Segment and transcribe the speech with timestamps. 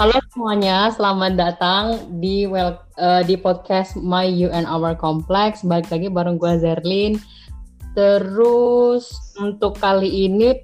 [0.00, 1.84] Halo semuanya, selamat datang
[2.24, 5.60] di well, uh, di podcast My You and Our Complex.
[5.60, 7.20] Balik lagi bareng gue Zerlin.
[7.92, 10.56] Terus untuk kali ini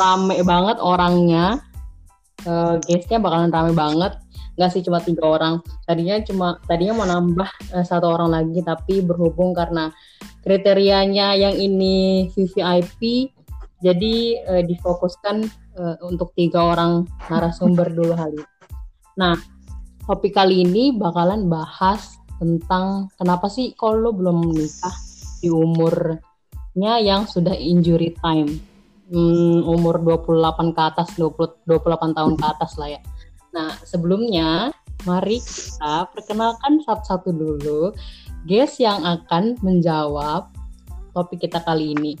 [0.00, 1.60] rame banget orangnya.
[2.48, 4.16] Uh, guestnya bakalan rame banget.
[4.56, 5.60] Gak sih cuma tiga orang.
[5.84, 9.92] Tadinya cuma tadinya mau nambah uh, satu orang lagi, tapi berhubung karena
[10.48, 13.28] kriterianya yang ini VVIP,
[13.84, 14.14] jadi
[14.48, 15.44] uh, difokuskan
[15.76, 18.40] uh, untuk tiga orang narasumber dulu kali.
[19.18, 19.36] Nah,
[20.06, 24.96] topik kali ini bakalan bahas tentang kenapa sih kalau lo belum menikah
[25.42, 28.50] di umurnya yang sudah injury time.
[29.12, 33.00] Hmm, umur 28 ke atas, 20, 28 tahun ke atas lah ya.
[33.52, 34.72] Nah, sebelumnya
[35.04, 37.92] mari kita perkenalkan satu-satu dulu
[38.48, 40.48] guys yang akan menjawab
[41.12, 42.16] topik kita kali ini.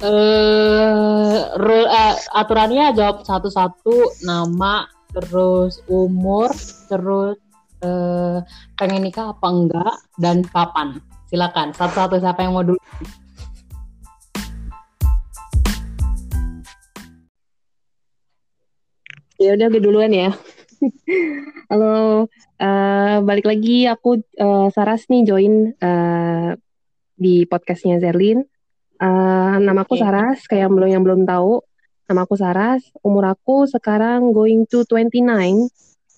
[0.00, 6.54] Uh, rule, uh, aturannya jawab satu-satu nama terus umur,
[6.86, 7.36] terus
[7.82, 8.38] eh,
[8.78, 11.02] pengen nikah apa enggak, dan kapan.
[11.30, 12.80] Silakan, satu-satu siapa yang mau dulu.
[19.40, 20.30] Ya udah gue duluan ya.
[21.72, 22.28] Halo,
[22.60, 26.52] uh, balik lagi aku uh, Saras nih join uh,
[27.16, 28.44] di podcastnya Zerlin.
[29.00, 30.02] Uh, namaku okay.
[30.04, 31.64] Saras, kayak belum yang belum tahu.
[32.10, 35.22] Nama aku Saras, umur aku sekarang going to 29.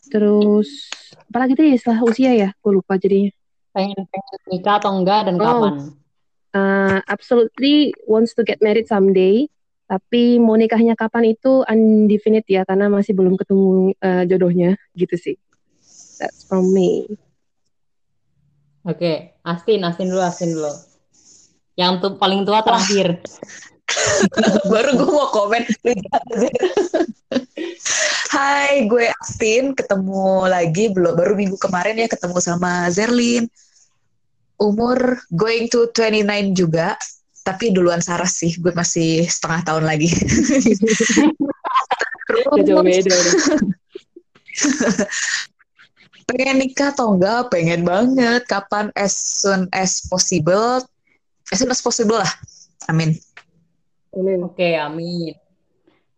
[0.08, 0.88] Terus
[1.28, 2.48] apalagi tadi setelah usia ya?
[2.64, 3.28] Gue lupa jadinya.
[3.76, 5.44] Pengen, pengen nikah atau enggak dan oh.
[5.44, 5.74] kapan?
[6.56, 9.44] Uh, absolutely wants to get married someday.
[9.84, 15.36] Tapi mau nikahnya kapan itu undefinite ya karena masih belum ketemu uh, jodohnya gitu sih.
[16.16, 17.04] That's from me.
[18.88, 19.16] Oke, okay.
[19.44, 20.72] Astin, Astin dulu, Astin dulu.
[21.76, 23.20] Yang tuh paling tua terakhir.
[24.72, 25.62] Baru gue mau komen.
[28.32, 29.76] Hai, gue Astin.
[29.76, 33.48] Ketemu lagi belum baru minggu kemarin ya ketemu sama Zerlin.
[34.60, 36.94] Umur going to 29 juga,
[37.42, 38.54] tapi duluan Saras sih.
[38.60, 40.08] Gue masih setengah tahun lagi.
[46.32, 47.52] pengen nikah atau enggak?
[47.52, 48.46] Pengen banget.
[48.48, 48.88] Kapan?
[48.96, 50.80] As soon as possible.
[51.50, 52.32] As soon as possible lah.
[52.88, 53.18] Amin.
[54.12, 54.44] Amin.
[54.44, 55.32] Oke, amin.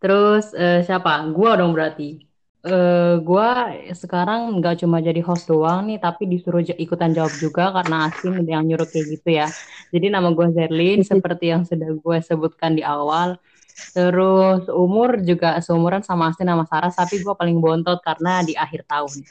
[0.02, 1.14] Terus uh, siapa?
[1.30, 2.18] Gua dong berarti.
[2.64, 8.08] Uh, gua sekarang nggak cuma jadi host doang nih, tapi disuruh ikutan jawab juga karena
[8.10, 9.46] Asin yang nyuruh kayak gitu ya.
[9.94, 13.38] Jadi nama gue Zerlin seperti yang sudah gue sebutkan di awal.
[13.94, 18.90] Terus umur juga seumuran sama Asin sama Sarah, tapi gue paling bontot karena di akhir
[18.90, 19.22] tahun.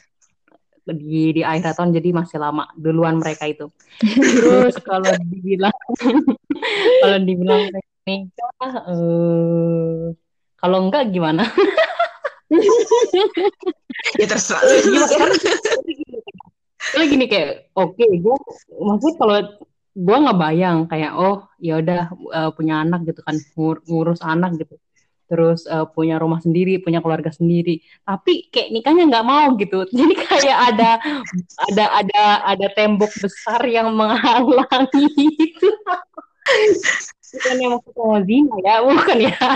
[0.83, 3.67] Di, di akhir tahun jadi masih lama duluan mereka itu.
[4.39, 5.75] Terus kalau dibilang
[7.01, 7.71] kalau dibilang
[8.03, 10.11] nikah uh,
[10.59, 11.47] kalau enggak gimana?
[14.19, 14.61] Ya terserah.
[16.93, 18.37] Gimana gini kayak oke okay, gue
[18.77, 19.41] maksud kalau
[19.93, 24.61] gue nggak bayang kayak oh ya udah uh, punya anak gitu kan ngur ngurus anak
[24.61, 24.77] gitu.
[25.25, 27.81] Terus uh, punya rumah sendiri punya keluarga sendiri.
[28.05, 29.89] Tapi kayak nikahnya nggak mau gitu.
[29.97, 30.91] Jadi kayak ada
[31.73, 35.09] ada ada ada tembok besar yang menghalangi
[35.41, 35.69] itu
[37.33, 39.47] bukan yang sama zina ya bukan ya.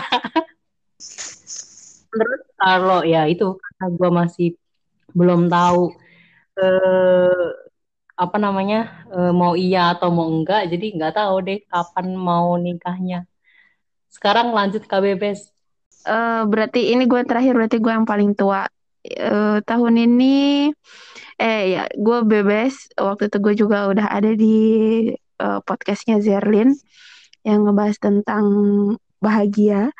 [2.07, 4.49] Terus kalau ya itu karena gue masih
[5.13, 5.93] belum tahu
[6.57, 7.47] eh,
[8.17, 13.29] apa namanya eh, mau iya atau mau enggak jadi nggak tahu deh kapan mau nikahnya.
[14.09, 15.53] Sekarang lanjut ke bebes.
[16.07, 18.65] Uh, berarti ini gue terakhir berarti gue yang paling tua.
[19.07, 20.67] Uh, tahun ini
[21.38, 24.57] eh ya gue bebes waktu itu gue juga udah ada di
[25.39, 26.73] uh, podcastnya Zerlin
[27.47, 28.46] yang ngebahas tentang
[29.24, 29.96] bahagia.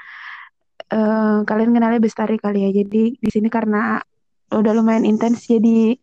[0.92, 2.84] Uh, kalian kenalnya Bestari kali ya.
[2.84, 4.04] Jadi di sini karena
[4.52, 5.96] udah lumayan intens jadi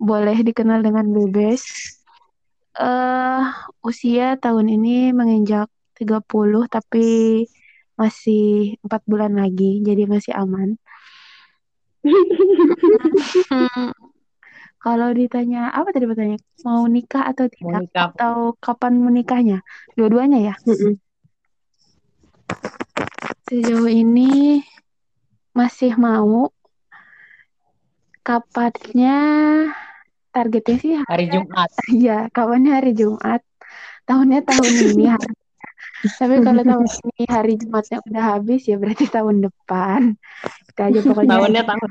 [0.00, 1.68] boleh dikenal dengan Bebes.
[2.80, 3.44] Uh,
[3.84, 5.68] usia tahun ini menginjak
[6.00, 6.24] 30
[6.72, 7.44] tapi
[8.00, 10.80] masih empat bulan lagi jadi masih aman.
[14.80, 18.16] Kalau ditanya apa tadi bertanya mau nikah atau tidak nikah.
[18.16, 19.60] atau kapan menikahnya?
[19.92, 20.54] Dua-duanya ya.
[20.64, 20.96] Mm-mm.
[23.44, 24.64] Sejauh ini
[25.52, 26.48] masih mau
[28.24, 29.18] kapannya
[30.32, 31.68] targetnya sih hari Jumat.
[32.00, 33.44] Iya, kapannya hari Jumat.
[34.08, 35.34] Tahunnya tahun ini hari.
[36.00, 40.16] Tapi kalau tahun ini hari Jumatnya udah habis ya berarti tahun depan.
[40.72, 41.30] Kita aja pokoknya.
[41.36, 41.90] Tahunnya tahun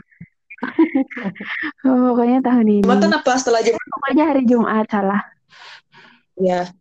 [1.87, 2.81] oh, pokoknya tahun ini.
[2.83, 3.83] Jumatan apa setelah Jumat?
[3.87, 5.21] Pokoknya hari Jumat salah.
[6.39, 6.71] Ya.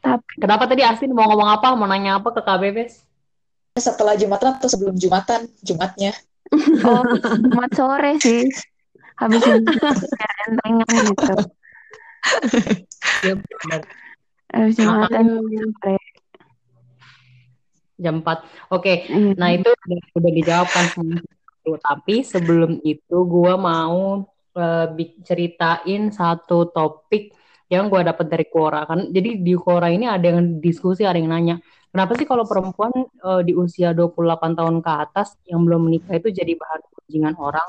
[0.00, 1.76] Tapi kenapa tadi Asin mau ngomong apa?
[1.76, 3.04] Mau nanya apa ke KBBS?
[3.76, 5.48] Setelah Jumatan atau sebelum Jumatan?
[5.64, 6.12] Jumatnya.
[6.82, 7.06] Oh,
[7.46, 8.42] Jumat sore sih.
[9.14, 9.70] Habis itu
[10.50, 11.34] entrengan gitu.
[13.22, 13.80] Ya, benar.
[14.50, 15.94] Habis Jumatan sore.
[18.00, 18.72] Jam 4.
[18.72, 19.36] Oke, Iya.
[19.36, 21.20] nah itu udah, udah dijawab kan sama
[21.60, 21.76] itu.
[21.76, 24.24] Tapi sebelum itu gue mau
[24.96, 27.32] bi- ceritain satu topik
[27.70, 29.08] yang gue dapat dari Quora kan.
[29.14, 31.56] Jadi di Quora ini ada yang diskusi, ada yang nanya,
[31.94, 36.34] kenapa sih kalau perempuan eh, di usia 28 tahun ke atas yang belum menikah itu
[36.34, 37.68] jadi bahan kunjingan orang?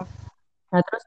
[0.74, 1.04] Nah, terus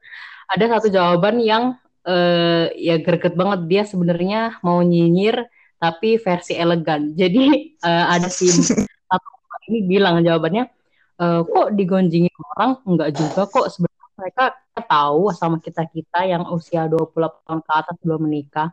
[0.46, 1.74] ada satu jawaban yang
[2.06, 5.42] eh, ya greget banget dia sebenarnya mau nyinyir
[5.82, 7.18] tapi versi elegan.
[7.18, 8.46] Jadi eh, ada si
[9.68, 10.70] ini bilang jawabannya
[11.22, 12.70] "Eh, kok digonjingin orang?
[12.88, 14.44] Enggak juga kok sebenarnya mereka
[14.74, 18.68] tahu sama kita-kita yang usia 28 tahun ke atas belum menikah.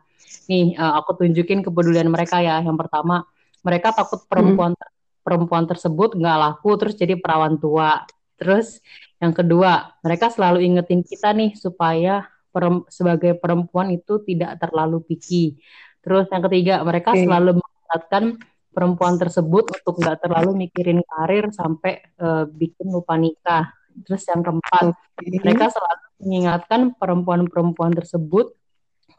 [0.50, 2.58] Nih, eh, aku tunjukin kepedulian mereka ya.
[2.62, 3.22] Yang pertama,
[3.62, 4.74] mereka takut perempuan
[5.22, 8.02] perempuan tersebut nggak laku terus jadi perawan tua.
[8.34, 8.82] Terus
[9.22, 15.62] yang kedua, mereka selalu ingetin kita nih supaya perem- sebagai perempuan itu tidak terlalu picky.
[16.02, 17.22] Terus yang ketiga, mereka Oke.
[17.22, 18.24] selalu mengingatkan
[18.72, 23.70] perempuan tersebut untuk nggak terlalu mikirin karir sampai eh, bikin lupa nikah.
[24.08, 28.56] Terus yang keempat, mereka selalu mengingatkan perempuan-perempuan tersebut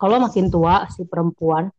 [0.02, 1.70] kalau makin tua si perempuan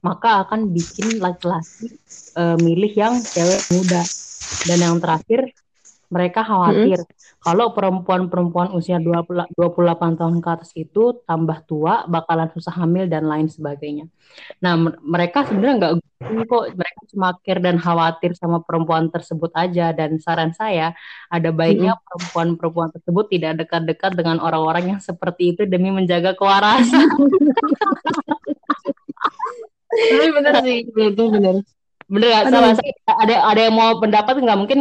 [0.00, 1.92] maka akan bikin laki-laki
[2.36, 4.02] eh, milih yang cewek muda.
[4.66, 5.52] Dan yang terakhir,
[6.10, 6.98] mereka khawatir
[7.40, 13.24] kalau perempuan-perempuan usia 20 28 tahun ke atas itu tambah tua, bakalan susah hamil dan
[13.30, 14.10] lain sebagainya.
[14.58, 15.92] Nah, mereka sebenarnya nggak
[16.50, 19.94] kok, mereka cuma dan khawatir sama perempuan tersebut aja.
[19.94, 20.92] Dan saran saya,
[21.32, 27.08] ada baiknya perempuan-perempuan tersebut tidak dekat-dekat dengan orang-orang yang seperti itu demi menjaga kewarasan.
[29.90, 31.56] Tapi bener sih, itu bener.
[32.10, 32.42] Bener.
[32.50, 32.92] Salah saya.
[33.06, 34.58] Ada ada yang mau pendapat nggak?
[34.58, 34.80] Mungkin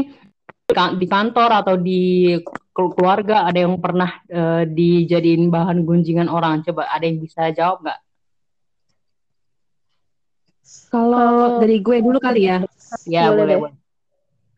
[0.70, 2.34] di kantor atau di
[2.72, 6.62] kelu- keluarga ada yang pernah eh, dijadiin bahan gunjingan orang.
[6.62, 8.00] Coba ada yang bisa jawab nggak?
[10.90, 12.62] Kalau dari gue dulu kali ya.
[13.06, 13.58] Ya Boleh boleh.
[13.58, 13.76] boleh.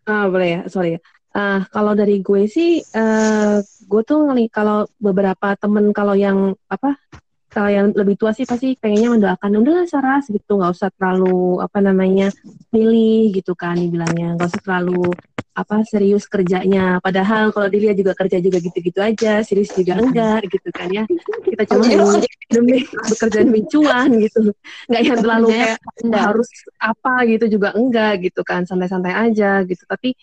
[0.07, 0.99] Ah, boleh ya, sorry ya.
[1.31, 6.99] Ah, kalau dari gue sih, eh gue tuh ngeli kalau beberapa temen kalau yang apa,
[7.47, 11.79] kalau yang lebih tua sih pasti pengennya mendoakan, udahlah Saras gitu, nggak usah terlalu apa
[11.79, 12.31] namanya
[12.71, 15.15] milih gitu kan, dibilangnya nggak usah terlalu
[15.51, 16.99] apa serius kerjanya.
[17.03, 21.03] Padahal kalau dilihat juga kerja juga gitu-gitu aja, serius juga enggak gitu kan ya.
[21.43, 24.39] Kita cuma demi, demi bekerja demi cuan gitu,
[24.87, 26.23] nggak yang terlalu kayak Enggak.
[26.31, 26.49] harus
[26.79, 30.15] apa gitu juga enggak gitu kan santai-santai aja gitu tapi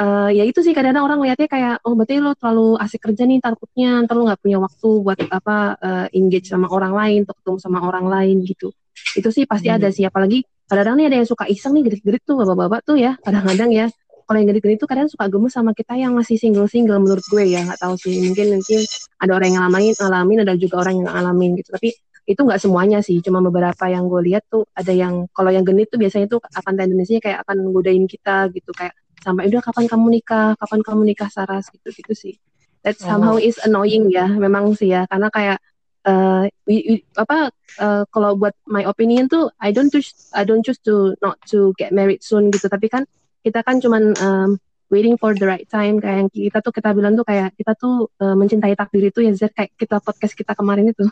[0.00, 3.38] eh, ya itu sih kadang-kadang orang lihatnya kayak oh berarti lo terlalu asik kerja nih
[3.44, 7.78] takutnya ntar lo nggak punya waktu buat apa eh, engage sama orang lain ketemu sama
[7.84, 8.72] orang lain gitu
[9.16, 9.76] itu sih pasti Hmm.
[9.80, 13.12] ada sih apalagi kadang-kadang nih ada yang suka iseng nih gerit-gerit tuh bapak-bapak tuh ya
[13.22, 13.86] kadang-kadang ya
[14.30, 17.66] kalau yang gerit-gerit tuh kadang suka gemes sama kita yang masih single-single menurut gue ya
[17.66, 18.14] nggak tahu sih.
[18.30, 18.78] Mungkin mungkin
[19.18, 21.74] ada orang yang ngalamin ngalamin ada juga orang yang ngalamin gitu.
[21.74, 21.98] Tapi
[22.30, 23.18] itu nggak semuanya sih.
[23.26, 26.72] Cuma beberapa yang gue lihat tuh ada yang kalau yang genit tuh biasanya tuh akan
[26.78, 28.70] tendensinya kayak akan godain kita gitu.
[28.70, 30.54] Kayak sampai udah kapan kamu nikah?
[30.54, 31.66] Kapan kamu nikah Saras?
[31.74, 32.38] Gitu gitu sih
[32.86, 35.04] that somehow is annoying ya memang sih ya.
[35.10, 35.58] Karena kayak
[36.06, 37.50] eh, we- we- apa
[37.82, 41.74] eh, kalau buat my opinion tuh I don't choose I don't choose to not to
[41.76, 42.70] get married soon gitu.
[42.70, 43.04] Tapi kan
[43.40, 44.50] kita kan cuman em,
[44.90, 48.10] waiting for the right time kayak yang kita tuh kita bilang tuh kayak kita tuh
[48.18, 51.06] eh, mencintai takdir itu ya Zer kayak kita podcast kita kemarin itu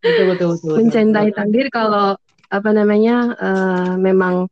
[0.00, 0.48] Betul betul betul.
[0.56, 0.74] betul.
[0.80, 2.16] mencintai takdir kalau
[2.50, 4.48] apa namanya eh, memang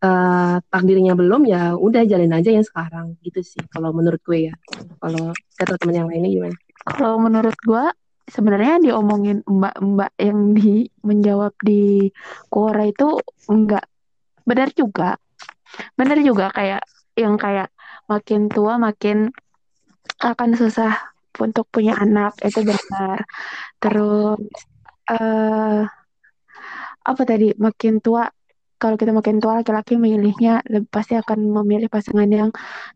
[0.00, 4.54] eh, takdirnya belum ya udah jalin aja yang sekarang gitu sih kalau menurut gue ya
[5.02, 7.96] kalau kata teman yang lainnya gimana Kalau menurut gua
[8.28, 12.12] sebenarnya yang diomongin mbak-mbak yang di menjawab di
[12.48, 13.84] Quora itu enggak
[14.44, 15.16] benar juga.
[15.98, 16.82] Benar juga kayak
[17.14, 17.70] yang kayak
[18.10, 19.30] makin tua makin
[20.20, 20.92] akan susah
[21.40, 23.18] untuk punya anak itu benar.
[23.82, 24.38] Terus
[25.10, 25.82] eh
[27.04, 28.24] apa tadi makin tua
[28.80, 30.60] kalau kita makin tua laki-laki memilihnya
[30.92, 32.50] pasti akan memilih pasangan yang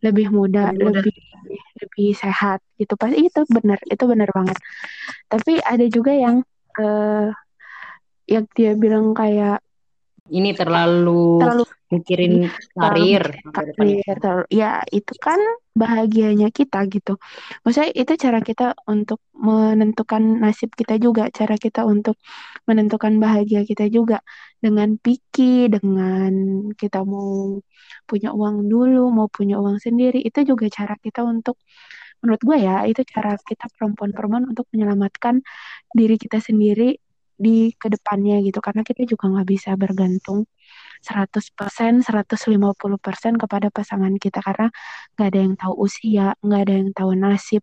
[0.05, 1.01] lebih muda, Lebih muda.
[1.01, 1.17] lebih
[1.81, 2.93] lebih sehat gitu.
[2.99, 4.59] Pasti itu benar, itu benar banget.
[5.33, 6.45] Tapi ada juga yang
[6.77, 7.31] eh
[8.29, 9.65] yang dia bilang kayak
[10.29, 12.35] Ini terlalu, terlalu mikirin
[12.77, 13.25] karir.
[13.33, 13.73] depannya.
[13.77, 15.41] karir, terlalu- ya itu kan
[15.73, 17.17] bahagianya kita gitu.
[17.65, 22.21] Maksudnya itu cara kita untuk menentukan nasib kita juga, cara kita untuk
[22.69, 24.21] menentukan bahagia kita juga
[24.61, 26.33] dengan picky, dengan
[26.77, 27.63] kita mau
[28.05, 31.57] punya uang dulu, mau punya uang sendiri, itu juga cara kita untuk
[32.19, 35.39] menurut gue ya, itu cara kita perempuan-perempuan untuk menyelamatkan
[35.95, 36.99] diri kita sendiri
[37.45, 40.41] di ke depannya gitu, karena kita juga nggak bisa bergantung
[41.07, 44.39] 100%, 150% kepada pasangan kita.
[44.43, 44.67] Karena
[45.15, 47.63] nggak ada yang tahu usia, nggak ada yang tahu nasib,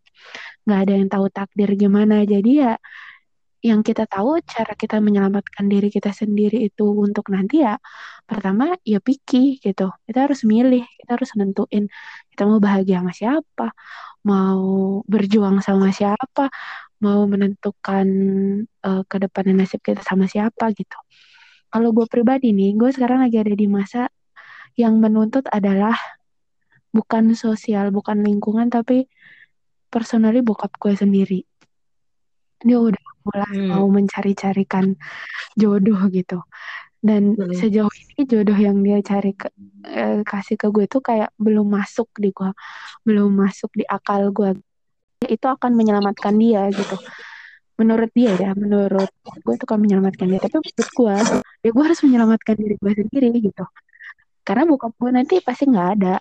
[0.65, 2.24] nggak ada yang tahu takdir gimana.
[2.24, 2.74] Jadi ya
[3.65, 7.82] yang kita tahu cara kita menyelamatkan diri kita sendiri itu untuk nanti ya
[8.29, 9.89] pertama ya pikir gitu.
[10.05, 11.89] Kita harus milih kita harus nentuin
[12.32, 13.67] kita mau bahagia sama siapa
[14.25, 14.62] mau
[15.05, 16.50] berjuang sama siapa
[17.04, 18.08] mau menentukan
[18.84, 20.98] uh, ke depan nasib kita sama siapa gitu
[21.70, 24.08] kalau gue pribadi nih gue sekarang lagi ada di masa
[24.80, 25.96] yang menuntut adalah
[26.96, 29.12] bukan sosial bukan lingkungan tapi
[29.92, 31.44] personally bokap gue sendiri
[32.64, 33.70] dia udah mulai hmm.
[33.75, 34.96] mau mencari-carikan
[35.60, 36.40] jodoh gitu
[37.04, 37.54] dan hmm.
[37.54, 39.52] sejauh ini jodoh yang dia cari ke,
[39.86, 42.52] eh, kasih ke gue tuh kayak belum masuk di gue
[43.04, 44.56] belum masuk di akal gue
[45.29, 46.96] itu akan menyelamatkan dia gitu.
[47.75, 50.39] Menurut dia ya menurut gue itu akan menyelamatkan dia.
[50.39, 51.15] Tapi menurut gue
[51.65, 53.65] ya gue harus menyelamatkan diri gue sendiri gitu.
[54.46, 56.15] Karena bokap gue nanti pasti nggak ada.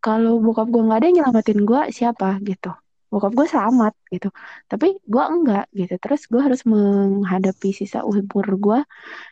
[0.00, 2.72] Kalau bokap gue nggak ada yang nyelamatin gue siapa gitu.
[3.12, 4.28] Bokap gue selamat gitu.
[4.66, 5.94] Tapi gue enggak gitu.
[6.02, 8.80] Terus gue harus menghadapi sisa umur gue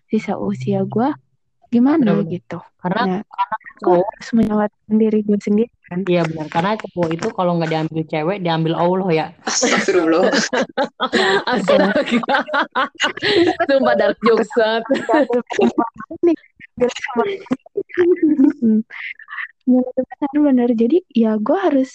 [0.07, 1.09] sisa usia gue
[1.73, 2.59] gimana benar, gitu?
[2.85, 5.99] karena nah, karena gue harus menyelamatkan diri gue sendiri kan?
[6.07, 9.27] Iya benar karena cowok itu kalau nggak diambil cewek diambil Allah ya.
[9.49, 10.31] Astagfirullah.
[11.51, 12.01] Astaga
[13.69, 14.51] sumpah dark jokes
[19.63, 21.91] benar-benar jadi ya gue harus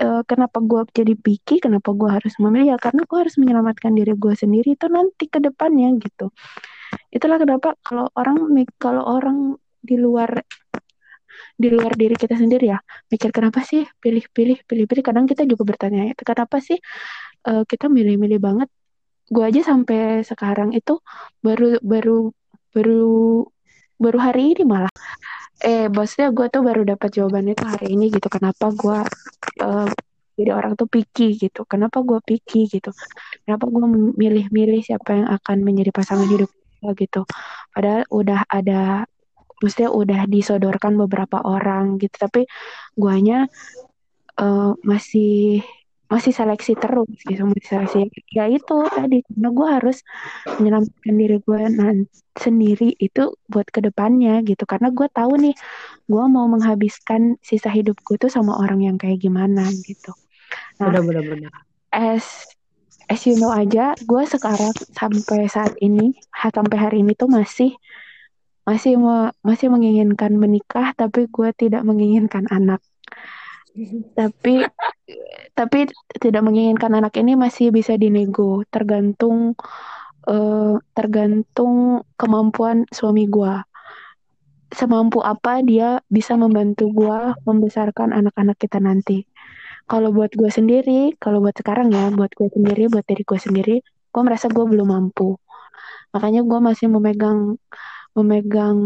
[0.00, 2.74] uh, kenapa gue jadi picky, kenapa gue harus memilih?
[2.74, 6.30] Ya karena gue harus menyelamatkan diri gue sendiri itu nanti ke depannya gitu.
[7.12, 8.36] Itulah kenapa kalau orang
[8.78, 10.30] kalau orang di luar
[11.58, 12.78] di luar diri kita sendiri ya
[13.10, 16.78] mikir kenapa sih pilih-pilih pilih-pilih kadang kita juga bertanya kenapa sih
[17.46, 18.68] uh, kita milih-milih banget?
[19.28, 20.98] Gue aja sampai sekarang itu
[21.44, 22.32] baru baru
[22.72, 23.44] baru
[23.98, 24.92] baru hari ini malah.
[25.58, 28.98] Eh bosnya gue tuh baru dapat jawabannya tuh hari ini gitu kenapa gue
[29.66, 29.90] uh,
[30.38, 32.94] jadi orang tuh picky gitu kenapa gue picky gitu
[33.42, 36.46] kenapa gue milih-milih siapa yang akan menjadi pasangan hidup
[36.96, 37.24] gitu.
[37.74, 39.04] Padahal udah ada
[39.58, 42.14] maksudnya udah disodorkan beberapa orang gitu.
[42.14, 42.46] Tapi
[42.94, 43.46] guanya
[44.38, 45.62] uh, masih
[46.08, 47.44] masih seleksi terus gitu.
[47.44, 47.98] Masih seleksi.
[48.32, 49.96] Ya itu tadi karena gue harus
[50.56, 54.64] menyelamatkan diri gue nanti sendiri itu buat ke depannya gitu.
[54.64, 55.54] Karena gue tahu nih
[56.08, 60.16] gue mau menghabiskan sisa hidup gue tuh sama orang yang kayak gimana gitu.
[60.80, 62.57] Nah benar-benar as
[63.08, 67.72] as you know aja gue sekarang sampai saat ini sampai hari ini tuh masih
[68.68, 69.00] masih
[69.40, 72.84] masih menginginkan menikah tapi gue tidak menginginkan anak.
[74.12, 74.68] Tapi
[75.56, 75.78] tapi
[76.20, 79.56] tidak menginginkan anak ini masih bisa dinego tergantung
[80.28, 83.54] uh, tergantung kemampuan suami gue
[84.68, 89.24] semampu apa dia bisa membantu gue membesarkan anak-anak kita nanti
[89.88, 93.76] kalau buat gue sendiri kalau buat sekarang ya buat gue sendiri buat diri gue sendiri
[93.84, 95.40] gue merasa gue belum mampu
[96.12, 97.56] makanya gue masih memegang
[98.12, 98.78] memegang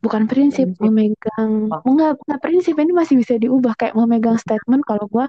[0.00, 0.80] bukan prinsip, prinsip.
[0.80, 1.82] memegang oh.
[1.84, 5.26] enggak enggak prinsip ini masih bisa diubah kayak memegang statement kalau gue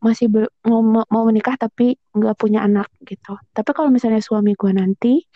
[0.00, 4.72] masih be, mau mau menikah tapi nggak punya anak gitu tapi kalau misalnya suami gue
[4.72, 5.28] nanti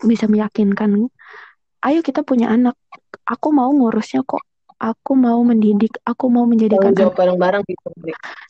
[0.00, 1.12] bisa meyakinkan
[1.84, 2.78] ayo kita punya anak
[3.28, 4.47] aku mau ngurusnya kok
[4.78, 7.86] aku mau mendidik aku mau menjadikan jawab bareng-bareng gitu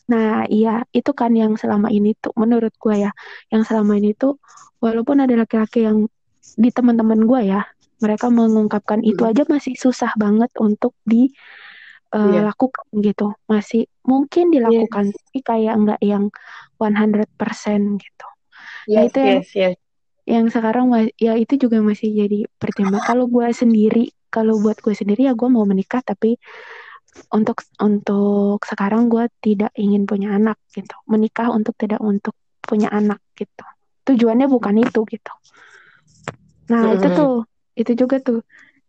[0.08, 3.10] nah iya itu kan yang selama ini tuh menurut gue ya
[3.48, 4.36] yang selama ini tuh
[4.80, 6.06] walaupun ada laki-laki yang
[6.56, 7.64] di teman-teman gue ya
[7.98, 9.10] mereka mengungkapkan hmm.
[9.10, 11.32] itu aja masih susah banget untuk di
[12.14, 12.44] uh, yeah.
[12.46, 15.16] lakukan gitu masih mungkin dilakukan yes.
[15.16, 16.24] tapi kayak enggak yang
[16.78, 18.26] 100% gitu
[18.86, 19.74] yes, nah itu yang yes, yes.
[20.28, 25.28] yang sekarang ya itu juga masih jadi pertimbangan kalau gue sendiri kalau buat gue sendiri
[25.28, 26.36] ya gue mau menikah tapi
[27.34, 33.18] untuk untuk sekarang gue tidak ingin punya anak gitu menikah untuk tidak untuk punya anak
[33.34, 33.64] gitu
[34.06, 35.32] tujuannya bukan itu gitu
[36.68, 36.96] nah mm -hmm.
[36.96, 37.34] itu tuh
[37.78, 38.42] itu juga tuh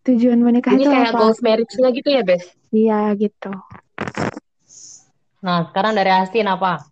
[0.07, 1.19] tujuan menikah Ini itu kayak apa?
[1.19, 2.43] goals marriage-nya gitu ya, Bes?
[2.71, 3.51] Iya, gitu.
[5.45, 6.83] Nah, sekarang dari Astin apa?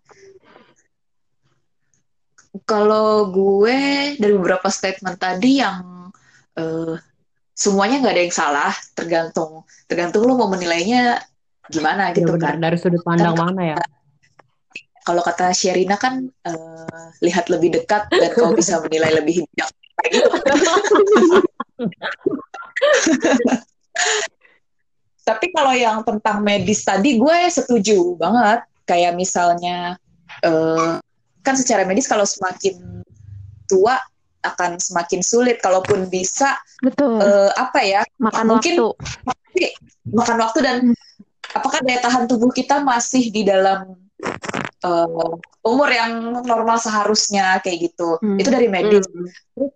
[2.64, 3.78] Kalau gue
[4.18, 6.10] dari beberapa statement tadi yang
[6.58, 6.94] uh,
[7.58, 11.18] semuanya nggak ada yang salah, tergantung tergantung lo mau menilainya
[11.66, 12.54] gimana ya, gitu benar.
[12.54, 12.62] kan.
[12.62, 13.78] Dari sudut pandang Dan, mana ya?
[15.02, 19.74] Kalau kata Sherina kan uh, lihat lebih dekat dan kau bisa menilai lebih bijak.
[20.06, 20.30] Gitu.
[25.28, 28.62] Tapi kalau yang tentang medis tadi gue setuju banget.
[28.88, 30.00] Kayak misalnya
[30.40, 30.96] uh,
[31.44, 33.04] kan secara medis kalau semakin
[33.68, 34.00] tua
[34.48, 37.18] akan semakin sulit kalaupun bisa Betul.
[37.18, 39.68] eh, apa ya Makan mungkin- waktu.
[40.08, 40.94] makan waktu dan Hmm.
[41.50, 43.94] apakah daya tahan tubuh kita masih di dalam
[44.78, 48.38] eh, umur yang normal seharusnya kayak gitu Hmm.
[48.38, 49.26] itu dari medis Hmm.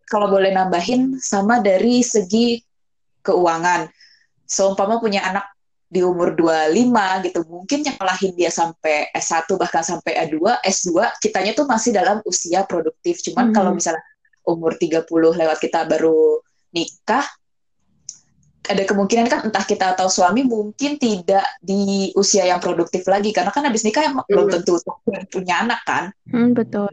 [0.06, 2.62] Kalau boleh nambahin sama dari segi
[3.20, 3.90] keuangan.
[4.44, 5.50] Seumpama punya anak
[5.86, 6.88] di umur 25
[7.20, 10.88] gitu, mungkin nyekolahin dia sampai S1 bahkan sampai A2, S2,
[11.18, 13.20] kitanya tuh masih dalam usia produktif.
[13.20, 13.54] Cuman Hmm.
[13.54, 14.00] kalau misalnya
[14.46, 16.40] umur 30 lewat kita baru
[16.72, 17.24] nikah,
[18.62, 23.50] ada kemungkinan kan entah kita atau suami mungkin tidak di usia yang produktif lagi karena
[23.50, 24.78] kan habis nikah emang belum tentu
[25.34, 26.88] punya anak kan Hmm, betul.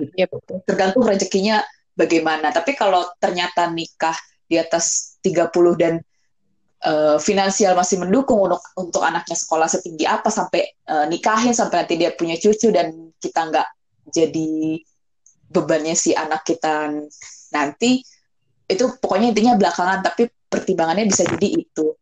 [0.65, 1.61] tergantung rezekinya
[1.93, 2.49] bagaimana.
[2.49, 4.15] Tapi kalau ternyata nikah
[4.49, 6.01] di atas 30 dan
[6.83, 11.95] eh, finansial masih mendukung untuk untuk anaknya sekolah setinggi apa sampai eh, nikahin sampai nanti
[11.95, 13.67] dia punya cucu dan kita nggak
[14.09, 14.81] jadi
[15.49, 16.93] bebannya si anak kita
[17.53, 18.05] nanti
[18.69, 21.97] itu pokoknya intinya belakangan tapi pertimbangannya bisa jadi itu.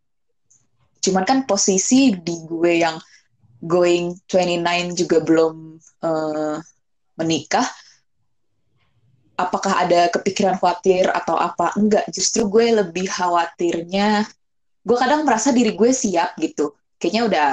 [1.00, 3.00] Cuman kan posisi di gue yang
[3.64, 5.54] going 29 juga belum
[6.04, 6.58] eh,
[7.18, 7.66] menikah
[9.38, 14.26] apakah ada kepikiran khawatir atau apa enggak justru gue lebih khawatirnya
[14.82, 17.50] gue kadang merasa diri gue siap gitu kayaknya udah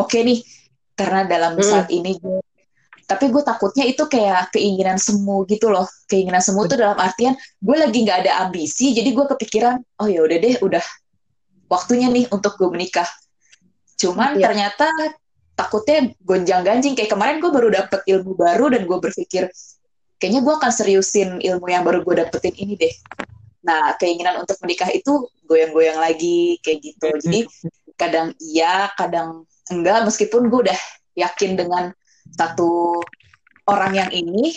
[0.00, 0.40] oke nih
[0.96, 1.64] karena dalam Mm.
[1.64, 2.40] saat ini gue
[3.12, 5.84] tapi gue takutnya itu kayak keinginan semu gitu loh.
[6.08, 10.24] Keinginan semu tuh dalam artian gue lagi nggak ada ambisi jadi gue kepikiran oh ya
[10.24, 10.84] udah deh udah
[11.68, 13.08] waktunya nih untuk gue menikah.
[13.96, 14.50] Cuman Iya.
[14.50, 14.86] ternyata
[15.52, 16.92] takutnya gonjang ganjing.
[16.96, 19.48] Kayak kemarin gue baru dapet ilmu baru dan gue berpikir
[20.18, 22.94] kayaknya gue akan seriusin ilmu yang baru gue dapetin ini deh.
[23.62, 27.08] Nah keinginan untuk menikah itu goyang-goyang lagi kayak gitu.
[27.22, 27.40] Jadi
[27.94, 30.80] kadang iya kadang enggak meskipun gue udah
[31.14, 31.92] yakin dengan
[32.32, 33.00] satu
[33.68, 34.56] orang yang ini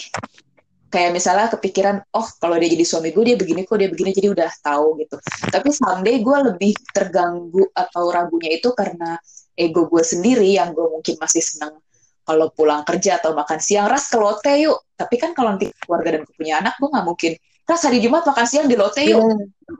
[0.95, 4.31] kayak misalnya kepikiran oh kalau dia jadi suami gue dia begini kok dia begini jadi
[4.31, 5.19] udah tahu gitu.
[5.51, 9.19] Tapi someday gue lebih terganggu atau ragunya itu karena
[9.59, 11.75] ego gue sendiri yang gue mungkin masih senang
[12.25, 13.91] kalau pulang kerja atau makan siang.
[13.91, 14.87] Ras ke lote yuk.
[14.95, 17.31] Tapi kan kalau nanti keluarga dan gue punya anak gue nggak mungkin.
[17.65, 19.19] Ras hari jumat makan siang di lote yuk.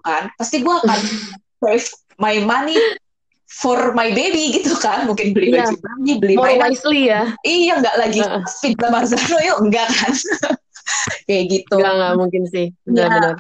[0.03, 0.35] Kan?
[0.35, 0.99] Pasti gue akan
[1.63, 1.87] save
[2.19, 2.75] my money
[3.45, 5.69] for my baby gitu kan mungkin beli Iya.
[5.69, 7.21] baju bayi beli More mainan wisely ya.
[7.41, 8.43] iya nggak lagi Heeh.
[8.59, 10.13] Pizza Marzano yuk enggak kan
[11.27, 12.65] kayak gitu Enggak, enggak mungkin sih.
[12.83, 13.35] Benar-benar.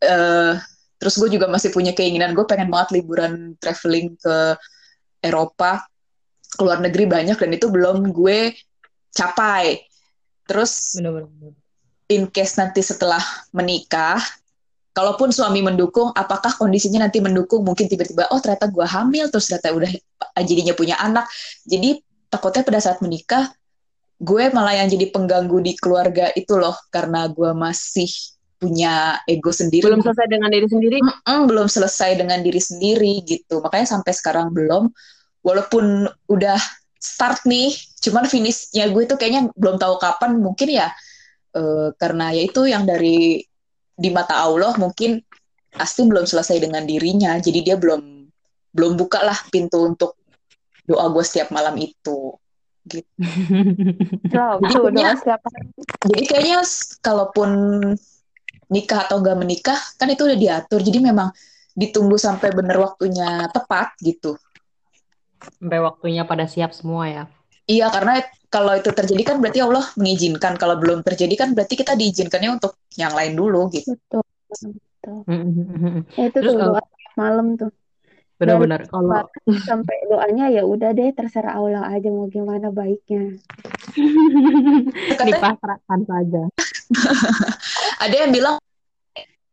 [0.00, 0.52] Eh,
[0.96, 4.56] terus gue juga masih punya keinginan gue pengen banget liburan traveling ke
[5.20, 5.84] Eropa
[6.48, 8.54] ke luar negeri banyak dan itu belum gue
[9.10, 9.80] capai
[10.44, 11.52] terus Benar-benar.
[12.08, 14.20] in case nanti setelah menikah
[14.94, 19.74] kalaupun suami mendukung apakah kondisinya nanti mendukung mungkin tiba-tiba oh ternyata gue hamil terus ternyata
[19.74, 19.90] udah
[20.46, 21.26] jadinya punya anak
[21.66, 21.98] jadi
[22.30, 23.50] takutnya pada saat menikah
[24.22, 28.06] gue malah yang jadi pengganggu di keluarga itu loh karena gue masih
[28.64, 30.98] punya ego sendiri Belum selesai dengan diri sendiri.
[31.04, 33.60] Mm-mm, belum selesai dengan diri sendiri gitu.
[33.60, 34.88] Makanya sampai sekarang belum.
[35.44, 36.56] Walaupun udah
[36.96, 40.40] start nih, cuman finishnya gue tuh kayaknya belum tahu kapan.
[40.40, 40.88] Mungkin ya
[41.52, 43.44] eh, karena ya itu yang dari
[43.94, 45.22] di mata Allah mungkin
[45.74, 47.34] Asti belum selesai dengan dirinya.
[47.42, 48.30] Jadi dia belum
[48.74, 50.14] belum buka lah pintu untuk
[50.86, 52.34] doa gue setiap malam itu.
[52.86, 53.10] Gitu.
[54.62, 55.48] Jadi punya- doa siapa?
[56.06, 56.62] Jadi kayaknya
[57.02, 57.50] kalaupun
[58.70, 60.78] nikah atau gak menikah kan itu udah diatur.
[60.78, 61.34] Jadi memang
[61.74, 64.38] ditunggu sampai bener waktunya tepat gitu.
[65.58, 67.24] Sampai waktunya pada siap semua ya.
[67.64, 68.20] Iya karena
[68.52, 70.54] kalau itu terjadi kan berarti Allah mengizinkan.
[70.60, 73.96] Kalau belum terjadi kan berarti kita diizinkannya untuk yang lain dulu gitu.
[73.98, 75.18] Betul.
[75.28, 76.04] Mm-mm.
[76.16, 76.84] Ya, itu Terus tuh kalau- doa
[77.16, 77.72] malam tuh.
[78.34, 79.30] Benar-benar kalau
[79.62, 83.38] Sampai doanya ya udah deh terserah Allah aja mau gimana baiknya.
[85.14, 86.42] Katanya dipasrahkan saja.
[88.04, 88.56] ada yang bilang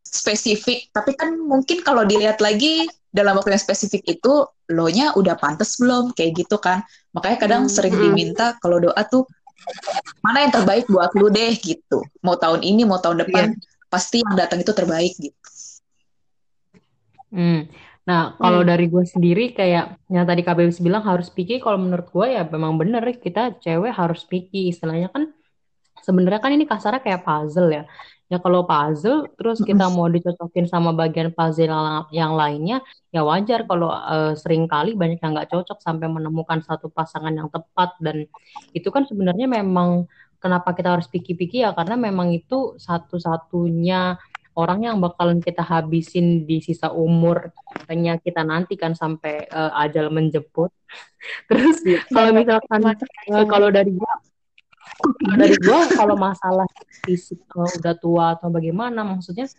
[0.02, 5.76] spesifik, tapi kan mungkin kalau dilihat lagi dalam waktu yang spesifik itu lo-nya udah pantas
[5.78, 6.82] belum kayak gitu kan.
[7.12, 7.72] Makanya kadang Hmm.
[7.72, 9.28] sering diminta kalau doa tuh
[10.26, 12.02] mana yang terbaik buat lu deh gitu.
[12.24, 13.54] Mau tahun ini, mau tahun depan
[13.92, 15.38] pasti yang datang itu terbaik gitu.
[17.32, 17.68] Hmm.
[18.02, 22.34] Nah, kalau dari gue sendiri kayak yang tadi KBBS bilang harus picky, kalau menurut gue
[22.34, 24.74] ya memang bener kita cewek harus picky.
[24.74, 25.30] Istilahnya kan
[26.06, 27.84] sebenarnya kan ini kasarnya kayak puzzle ya.
[28.32, 31.68] Ya kalau puzzle terus kita mau dicocokin sama bagian puzzle
[32.16, 32.80] yang, lainnya,
[33.12, 37.52] ya wajar kalau eh, sering kali banyak yang nggak cocok sampai menemukan satu pasangan yang
[37.52, 38.24] tepat dan
[38.72, 40.08] itu kan sebenarnya memang
[40.40, 44.16] kenapa kita harus picky-picky ya karena memang itu satu-satunya
[44.56, 47.56] orang yang bakalan kita habisin di sisa umur
[47.88, 50.72] hanya kita nantikan sampai eh, ajal menjemput.
[51.48, 54.12] Terus kalau misalkan Masuk eh, kalau dari gua
[55.36, 56.68] dari gue kalau masalah
[57.06, 59.50] fisik kalau udah tua atau bagaimana maksudnya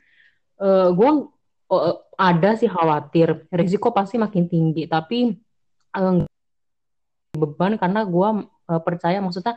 [0.62, 1.10] uh, gue
[1.72, 5.34] uh, ada sih khawatir risiko pasti makin tinggi tapi
[5.96, 6.22] uh,
[7.32, 9.56] beban karena gue uh, percaya maksudnya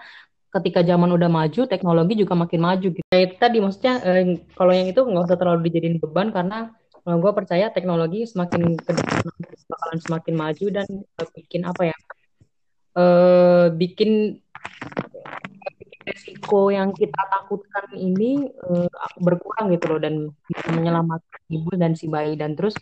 [0.55, 3.07] ketika zaman udah maju teknologi juga makin maju gitu.
[3.11, 4.23] Kayak tadi maksudnya uh,
[4.55, 6.71] kalau yang itu nggak usah terlalu dijadiin beban karena
[7.03, 8.91] uh, gue percaya teknologi semakin ke
[9.67, 10.87] bakalan semakin maju dan
[11.19, 11.97] uh, bikin apa ya
[12.95, 14.39] uh, bikin
[16.05, 18.87] resiko yang kita takutkan ini uh,
[19.17, 22.37] berkurang gitu loh dan bisa menyelamatkan ibu dan si bayi.
[22.37, 22.77] Dan terus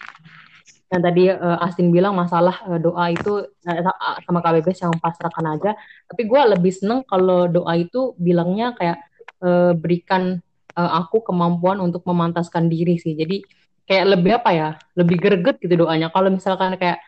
[0.93, 3.81] yang tadi uh, Astin bilang masalah uh, doa itu uh,
[4.27, 5.71] sama KBBS yang pasrahkan aja.
[6.05, 9.01] Tapi gue lebih seneng kalau doa itu bilangnya kayak
[9.41, 10.43] uh, berikan
[10.77, 13.17] uh, aku kemampuan untuk memantaskan diri sih.
[13.17, 13.41] Jadi
[13.89, 16.13] kayak lebih apa ya lebih greget gitu doanya.
[16.13, 17.01] Kalau misalkan kayak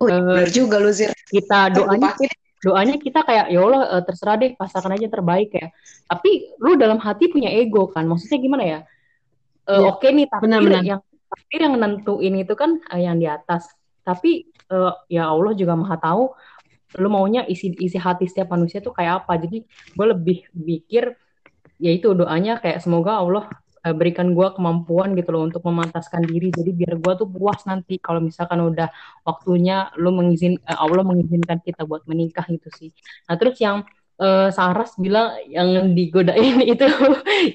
[0.00, 0.08] uh,
[0.40, 1.12] benar juga lu Zir.
[1.28, 2.16] kita doanya
[2.60, 5.72] doanya kita kayak ya Allah uh, terserah deh pasarkan aja terbaik ya.
[6.04, 8.04] Tapi lu dalam hati punya ego kan?
[8.04, 8.78] Maksudnya gimana ya,
[9.66, 10.46] uh, ya oke okay nih tapi
[10.84, 13.72] yang tapi yang nentuin itu kan uh, yang di atas.
[14.04, 16.32] Tapi uh, ya Allah juga maha tahu
[16.98, 19.40] lu maunya isi isi hati setiap manusia tuh kayak apa.
[19.40, 21.16] Jadi gue lebih pikir
[21.80, 23.48] ya itu doanya kayak semoga Allah
[23.86, 26.52] uh, berikan gue kemampuan gitu loh untuk memantaskan diri.
[26.52, 28.88] Jadi biar gue tuh puas nanti kalau misalkan udah
[29.24, 32.90] waktunya lo mengizin uh, Allah mengizinkan kita buat menikah gitu sih.
[33.28, 33.84] Nah terus yang
[34.20, 36.86] uh, Saras bilang yang digodain itu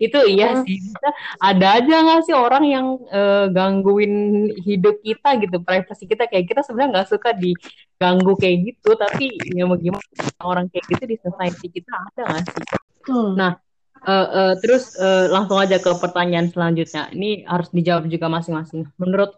[0.01, 0.81] itu iya sih.
[0.81, 6.25] Bisa ada aja nggak sih orang yang uh, gangguin hidup kita gitu privasi kita?
[6.25, 10.03] Kayak kita sebenarnya nggak suka diganggu kayak gitu tapi ya mau gimana
[10.41, 12.65] orang kayak gitu di society kita ada nggak sih?
[13.05, 13.37] Hmm.
[13.37, 13.61] nah
[14.05, 17.09] Uh, uh, terus uh, langsung aja ke pertanyaan selanjutnya.
[17.09, 18.85] Ini harus dijawab juga masing-masing.
[19.01, 19.33] Menurut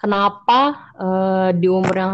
[0.00, 2.12] kenapa uh, di umur yang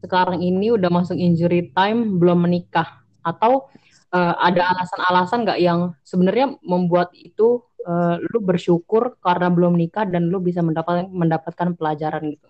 [0.00, 3.04] sekarang ini udah masuk injury time belum menikah?
[3.20, 3.68] Atau
[4.08, 10.32] uh, ada alasan-alasan nggak yang sebenarnya membuat itu uh, lu bersyukur karena belum nikah dan
[10.32, 12.48] lu bisa mendapatkan mendapatkan pelajaran gitu?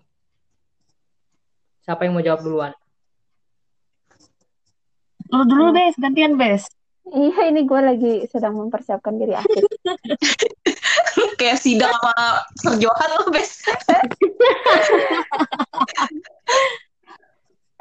[1.83, 2.71] Siapa yang mau jawab duluan?
[5.35, 5.99] Lu dulu, Bes.
[5.99, 6.63] Gantian, Bes.
[7.03, 9.67] Iya, ini gue lagi sedang mempersiapkan diri aktif.
[11.39, 13.59] Kayak sidang sama serjohan lo, Bes.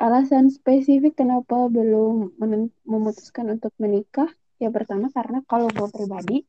[0.03, 2.35] Alasan spesifik kenapa belum
[2.83, 4.27] memutuskan untuk menikah,
[4.59, 6.43] ya pertama karena kalau gue pribadi,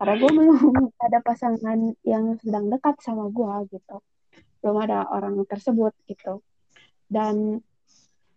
[0.00, 0.56] karena gue belum
[1.04, 4.00] ada pasangan yang sedang dekat sama gue gitu.
[4.64, 6.40] Belum ada orang tersebut gitu.
[7.04, 7.60] Dan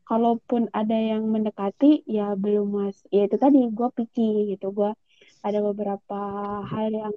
[0.05, 2.97] kalaupun ada yang mendekati ya belum mas.
[3.09, 4.69] Ya itu tadi gue picky gitu.
[4.71, 4.93] Gue
[5.41, 6.19] ada beberapa
[6.61, 7.13] hal yang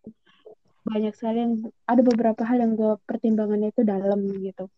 [0.88, 4.72] banyak sekali yang ada beberapa hal yang gue pertimbangannya itu dalam gitu.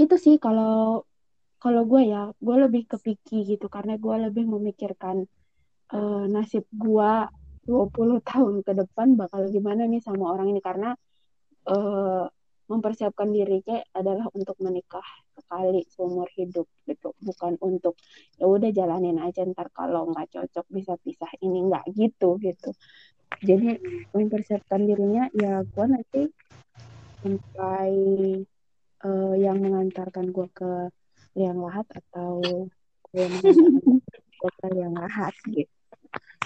[0.00, 1.04] Itu sih kalau
[1.60, 3.66] kalau gue ya gue lebih ke gitu.
[3.68, 5.28] Karena gue lebih memikirkan
[5.92, 7.12] uh, nasib gue
[7.68, 7.92] 20
[8.32, 10.64] tahun ke depan bakal gimana nih sama orang ini.
[10.64, 10.96] Karena
[11.68, 12.24] uh,
[12.72, 15.04] mempersiapkan diri kayak adalah untuk menikah
[15.36, 17.12] sekali seumur hidup gitu.
[17.20, 18.00] Bukan untuk
[18.40, 21.28] ya udah jalanin aja ntar kalau nggak cocok bisa pisah.
[21.44, 22.72] Ini nggak gitu gitu.
[23.44, 23.76] Jadi
[24.16, 26.22] mempersiapkan dirinya ya gue nanti
[27.20, 27.92] sampai
[29.04, 30.72] uh, yang mengantarkan gue ke
[31.36, 32.40] liang lahat atau
[33.12, 34.00] gue mengantarkan
[34.60, 35.72] ke liang lahat gitu.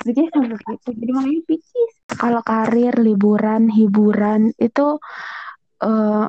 [0.07, 0.91] Jadi sampai gitu.
[0.95, 5.03] Jadi makanya pikir kalau karir liburan hiburan itu
[5.83, 6.29] uh,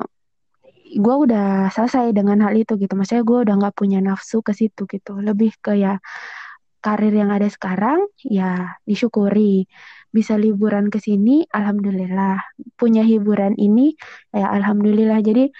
[0.96, 2.92] gue udah selesai dengan hal itu gitu.
[2.96, 5.20] Maksudnya gue udah nggak punya nafsu ke situ gitu.
[5.20, 6.00] Lebih ke ya
[6.78, 9.68] karir yang ada sekarang ya disyukuri.
[10.08, 12.40] Bisa liburan ke sini alhamdulillah.
[12.80, 13.94] Punya hiburan ini
[14.32, 15.20] ya alhamdulillah.
[15.20, 15.52] Jadi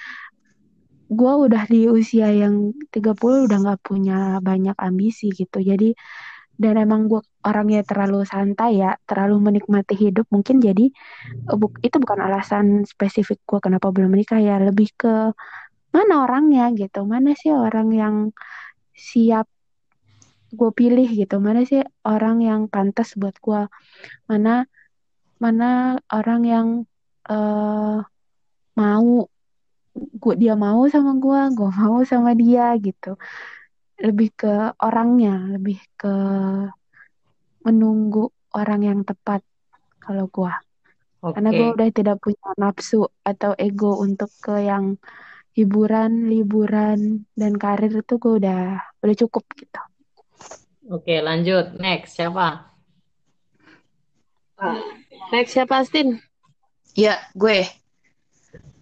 [1.08, 5.60] gue udah di usia yang 30 udah nggak punya banyak ambisi gitu.
[5.60, 5.96] Jadi
[6.58, 10.90] dan emang gue orangnya terlalu santai ya, terlalu menikmati hidup mungkin jadi
[11.54, 15.32] uh, itu bukan alasan spesifik gue kenapa belum menikah ya, lebih ke
[15.94, 18.16] mana orangnya gitu, mana sih orang yang
[18.92, 19.46] siap
[20.50, 23.62] gue pilih gitu, mana sih orang yang pantas buat gue,
[24.26, 24.66] mana
[25.38, 26.68] mana orang yang
[27.30, 28.02] uh,
[28.74, 29.10] mau
[29.94, 33.14] gue dia mau sama gue, gue mau sama dia gitu
[33.98, 36.14] lebih ke orangnya, lebih ke
[37.66, 39.42] menunggu orang yang tepat
[39.98, 40.54] kalau gue.
[41.18, 41.34] Okay.
[41.34, 44.94] Karena gue udah tidak punya nafsu atau ego untuk ke yang
[45.58, 49.82] hiburan, liburan, dan karir itu gue udah udah cukup gitu.
[50.88, 51.74] Oke, okay, lanjut.
[51.76, 52.70] Next, siapa?
[55.34, 56.22] Next siapa, Astin?
[56.94, 57.66] Ya, gue.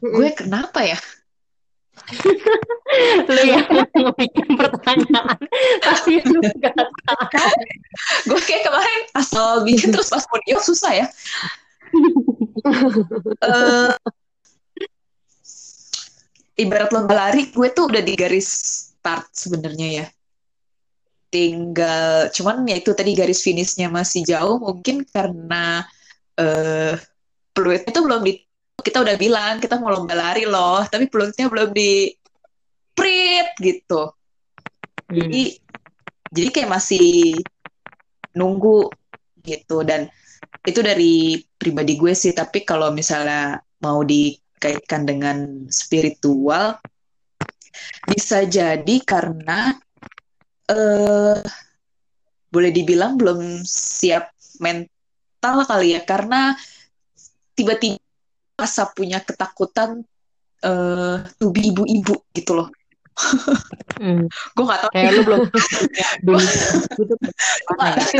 [0.04, 1.00] Gue kenapa ya?
[3.32, 3.66] lu yang
[4.14, 5.38] bikin pertanyaan.
[5.82, 7.24] Tapi lu gak tahu.
[8.30, 11.06] Gue kayak kemarin asal bikin terus pas mau jawab susah ya.
[13.46, 13.94] Eh,
[16.58, 18.48] ibarat lomba lari gue tuh udah di garis
[18.98, 20.06] start sebenarnya ya.
[21.30, 24.58] Tinggal cuman ya itu tadi garis finishnya masih jauh.
[24.58, 25.86] Mungkin karena
[26.34, 26.98] eh
[27.54, 28.34] peluitnya tuh belum di
[28.86, 32.14] kita udah bilang kita mau lomba lari loh tapi peluitnya belum di
[32.94, 34.14] print gitu.
[35.10, 35.26] Hmm.
[35.26, 35.42] jadi
[36.30, 37.34] jadi kayak masih
[38.38, 38.86] nunggu
[39.42, 39.82] gitu.
[39.82, 40.06] Dan
[40.62, 46.78] itu dari pribadi gue sih tapi kalau misalnya mau dikaitkan dengan spiritual
[48.06, 49.74] bisa jadi karena
[50.70, 51.42] eh
[52.54, 54.30] boleh dibilang belum siap
[54.62, 56.06] mental kali ya.
[56.06, 56.54] Karena
[57.58, 58.05] tiba-tiba
[58.56, 60.02] rasa punya ketakutan
[60.64, 62.68] eh tuh ibu-ibu gitu loh.
[63.96, 64.28] Hmm.
[64.28, 64.90] gue nggak tahu.
[64.92, 65.40] Kayak lu belum
[66.28, 68.12] gue nggak tahu.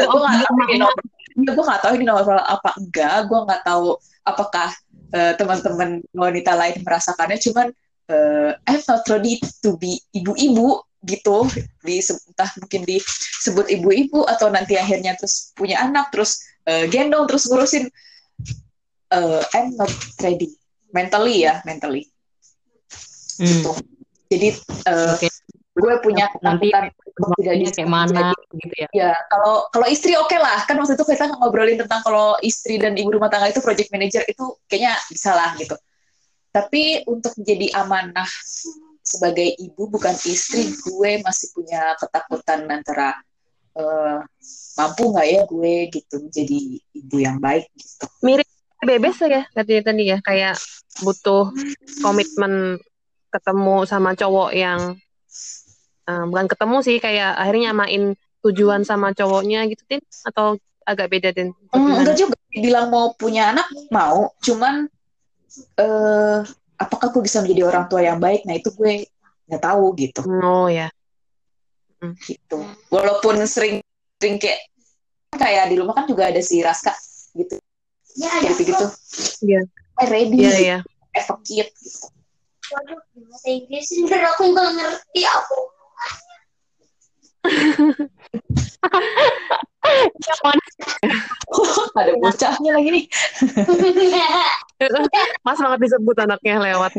[0.64, 3.16] Ini novel gue nggak tahu ini apa enggak.
[3.28, 3.88] Gue nggak tahu
[4.24, 4.68] apakah
[5.12, 7.38] eh, teman-teman wanita lain merasakannya.
[7.40, 7.66] Cuman
[8.08, 11.44] eh, I'm not ready to be ibu-ibu gitu.
[11.84, 17.44] Di entah mungkin disebut ibu-ibu atau nanti akhirnya terus punya anak terus eh, gendong terus
[17.52, 17.84] ngurusin
[19.12, 19.92] eh, I'm not
[20.22, 20.54] ready
[20.90, 22.08] mentally ya mentally
[23.36, 23.44] Hmm.
[23.44, 23.72] gitu
[24.32, 24.48] jadi
[24.88, 25.28] eh, Oke.
[25.76, 26.88] gue punya Nanti ketakutan
[27.20, 30.64] untuk tidak bisa kayak mana menjadi gitu ya Ya, kalau kalau istri oke lah.
[30.64, 34.24] Kan waktu itu kita ngobrolin tentang kalau istri dan ibu rumah tangga itu project manager
[34.24, 35.76] itu kayaknya bisa lah gitu.
[36.48, 38.28] Tapi untuk menjadi amanah
[39.04, 43.12] sebagai ibu bukan istri, gue masih punya ketakutan antara
[43.76, 44.18] eh,
[44.80, 46.58] mampu nggak ya gue gitu menjadi
[46.96, 48.08] ibu yang baik gitu.
[48.24, 48.48] mirip
[48.86, 50.56] bebes ya tadi tadi ya kayak
[51.02, 51.50] butuh
[52.00, 52.78] komitmen
[53.34, 54.96] ketemu sama cowok yang
[56.08, 58.14] eh, bukan ketemu sih kayak akhirnya nyamain
[58.46, 60.54] tujuan sama cowoknya gitu tin atau
[60.86, 62.06] agak beda tin gimana?
[62.06, 64.88] enggak juga bilang mau punya anak mau, cuman
[65.76, 66.40] eh
[66.78, 68.46] apakah gue bisa menjadi orang tua yang baik?
[68.46, 69.04] Nah itu gue
[69.50, 70.20] nggak tahu gitu.
[70.24, 70.88] oh ya
[72.22, 72.60] gitu.
[72.92, 73.82] Walaupun sering
[74.20, 74.62] sering kayak
[75.34, 76.94] kayak di rumah kan juga ada si Raska
[77.34, 77.58] gitu.
[78.16, 78.86] Ya, gitu.
[79.44, 79.60] Iya.
[79.96, 80.78] I ready, iya iya
[81.16, 81.68] a kid.
[81.72, 82.12] Gitu.
[82.66, 82.98] Waduh,
[83.30, 85.58] bahasa Inggris bener aku nggak ngerti aku.
[91.94, 93.06] ada bocahnya lagi nih.
[95.46, 96.92] mas banget disebut anaknya lewat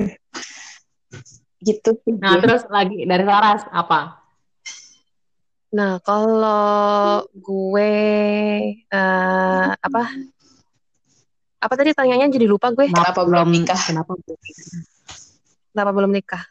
[1.57, 1.89] Gitu.
[2.21, 4.23] nah terus lagi dari Laras apa
[5.67, 7.91] nah kalau gue
[8.87, 10.03] eh, apa
[11.57, 12.85] apa tadi tanyanya jadi lupa gue.
[12.85, 13.79] Kenapa belum nikah?
[13.81, 14.69] kenapa belum nikah?
[15.73, 16.43] Kenapa belum nikah?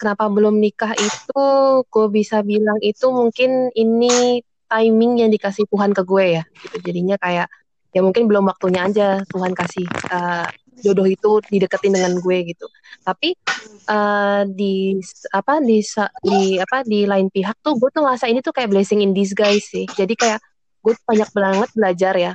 [0.00, 1.42] Kenapa belum nikah itu
[1.84, 4.40] gue bisa bilang itu mungkin ini
[4.70, 6.42] timing yang dikasih Tuhan ke gue ya.
[6.46, 7.50] Gitu jadinya kayak
[7.90, 10.46] ya mungkin belum waktunya aja Tuhan kasih eh,
[10.80, 12.70] jodoh itu dideketin dengan gue gitu.
[13.02, 13.34] Tapi
[13.90, 15.02] eh, di
[15.34, 15.82] apa di
[16.22, 19.66] di apa di lain pihak tuh gue tuh ngerasa ini tuh kayak blessing in disguise
[19.66, 19.90] sih.
[19.90, 20.38] Jadi kayak
[20.80, 22.32] gue banyak banget belajar ya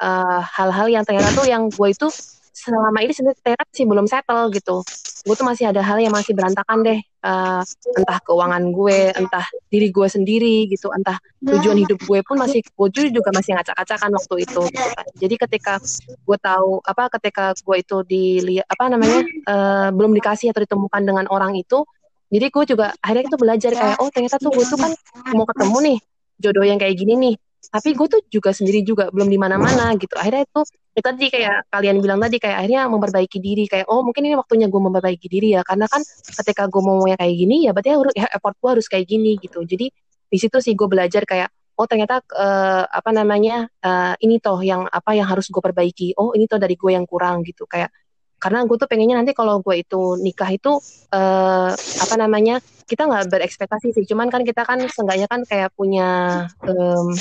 [0.00, 2.08] eh, hal-hal yang ternyata tuh yang gue itu
[2.54, 4.82] selama ini sebenarnya ternyata sih belum settle gitu
[5.26, 7.62] gue tuh masih ada hal yang masih berantakan deh Eh,
[7.98, 13.10] entah keuangan gue entah diri gue sendiri gitu entah tujuan hidup gue pun masih gue
[13.10, 15.06] juga masih ngacak-ngacakan waktu itu gitu kan.
[15.18, 20.62] jadi ketika gue tahu apa ketika gue itu dilihat apa namanya eh, belum dikasih atau
[20.62, 21.82] ditemukan dengan orang itu
[22.30, 24.94] jadi gue juga akhirnya itu belajar kayak oh ternyata tuh gue tuh kan
[25.34, 25.98] mau ketemu nih
[26.38, 27.34] jodoh yang kayak gini nih
[27.68, 30.14] tapi gue tuh juga sendiri juga belum di mana-mana gitu.
[30.14, 30.60] Akhirnya itu
[30.98, 33.64] itu tadi kayak kalian bilang tadi kayak akhirnya memperbaiki diri.
[33.66, 35.62] Kayak oh mungkin ini waktunya gue memperbaiki diri ya.
[35.66, 39.36] Karena kan ketika gue mau kayak gini ya berarti ya effort gue harus kayak gini
[39.42, 39.60] gitu.
[39.66, 39.86] Jadi
[40.28, 44.86] di situ sih gue belajar kayak oh ternyata eh, apa namanya eh, ini toh yang
[44.88, 46.16] apa yang harus gue perbaiki.
[46.16, 47.68] Oh ini toh dari gue yang kurang gitu.
[47.68, 47.92] Kayak
[48.38, 50.78] karena gue tuh pengennya nanti kalau gue itu nikah itu
[51.10, 54.04] eh, apa namanya kita nggak berekspektasi sih.
[54.08, 57.12] Cuman kan kita kan seenggaknya kan kayak punya em,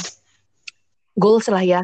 [1.18, 1.82] goals lah ya.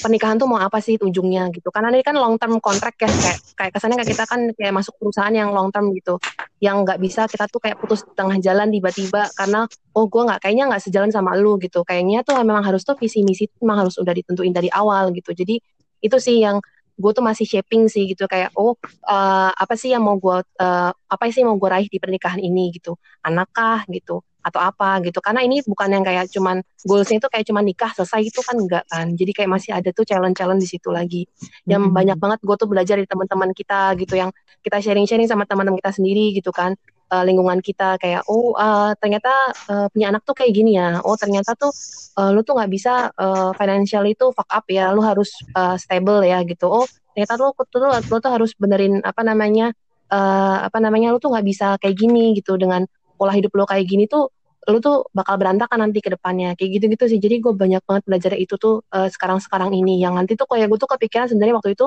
[0.00, 1.74] Pernikahan tuh mau apa sih ujungnya gitu.
[1.74, 4.94] Karena ini kan long term contract ya kayak kayak kesannya kayak kita kan kayak masuk
[5.02, 6.22] perusahaan yang long term gitu.
[6.62, 9.66] Yang nggak bisa kita tuh kayak putus di tengah jalan tiba-tiba karena
[9.98, 11.82] oh gue nggak kayaknya nggak sejalan sama lu gitu.
[11.82, 15.34] Kayaknya tuh memang harus tuh visi misi tuh memang harus udah ditentuin dari awal gitu.
[15.34, 15.58] Jadi
[16.00, 16.62] itu sih yang
[16.96, 18.30] gue tuh masih shaping sih gitu.
[18.30, 21.88] Kayak oh eh, apa sih yang mau gue eh, apa sih yang mau gue raih
[21.90, 22.94] di pernikahan ini gitu.
[23.26, 23.82] Anak kah?
[23.90, 25.18] gitu atau apa gitu.
[25.18, 28.86] Karena ini bukan yang kayak cuman goalsnya itu kayak cuman nikah selesai itu kan enggak
[28.86, 29.10] kan.
[29.10, 31.26] Jadi kayak masih ada tuh challenge challenge di situ lagi.
[31.66, 31.94] Yang Hmm.
[31.98, 34.30] banyak banget gue tuh belajar dari teman-teman kita gitu yang
[34.62, 36.78] kita sharing-sharing sama teman-teman kita sendiri gitu kan.
[37.06, 39.30] Uh, lingkungan kita kayak oh uh, ternyata
[39.70, 40.98] uh, punya anak tuh kayak gini ya.
[41.06, 41.70] Oh ternyata tuh
[42.18, 44.90] uh, lu tuh nggak bisa uh, financial itu fuck up ya.
[44.90, 46.66] Lu harus uh, stable ya gitu.
[46.66, 49.70] Oh ternyata lu tuh lu, lu tuh harus benerin apa namanya
[50.10, 52.58] uh, apa namanya lu tuh nggak bisa kayak gini gitu.
[52.58, 52.82] Dengan
[53.14, 54.34] pola hidup lu kayak gini tuh
[54.66, 56.58] lu tuh bakal berantakan nanti ke depannya.
[56.58, 57.18] Kayak gitu-gitu sih.
[57.22, 60.02] Jadi gue banyak banget belajar itu tuh uh, sekarang-sekarang ini.
[60.02, 61.86] Yang nanti tuh kayak gue tuh kepikiran sebenarnya waktu itu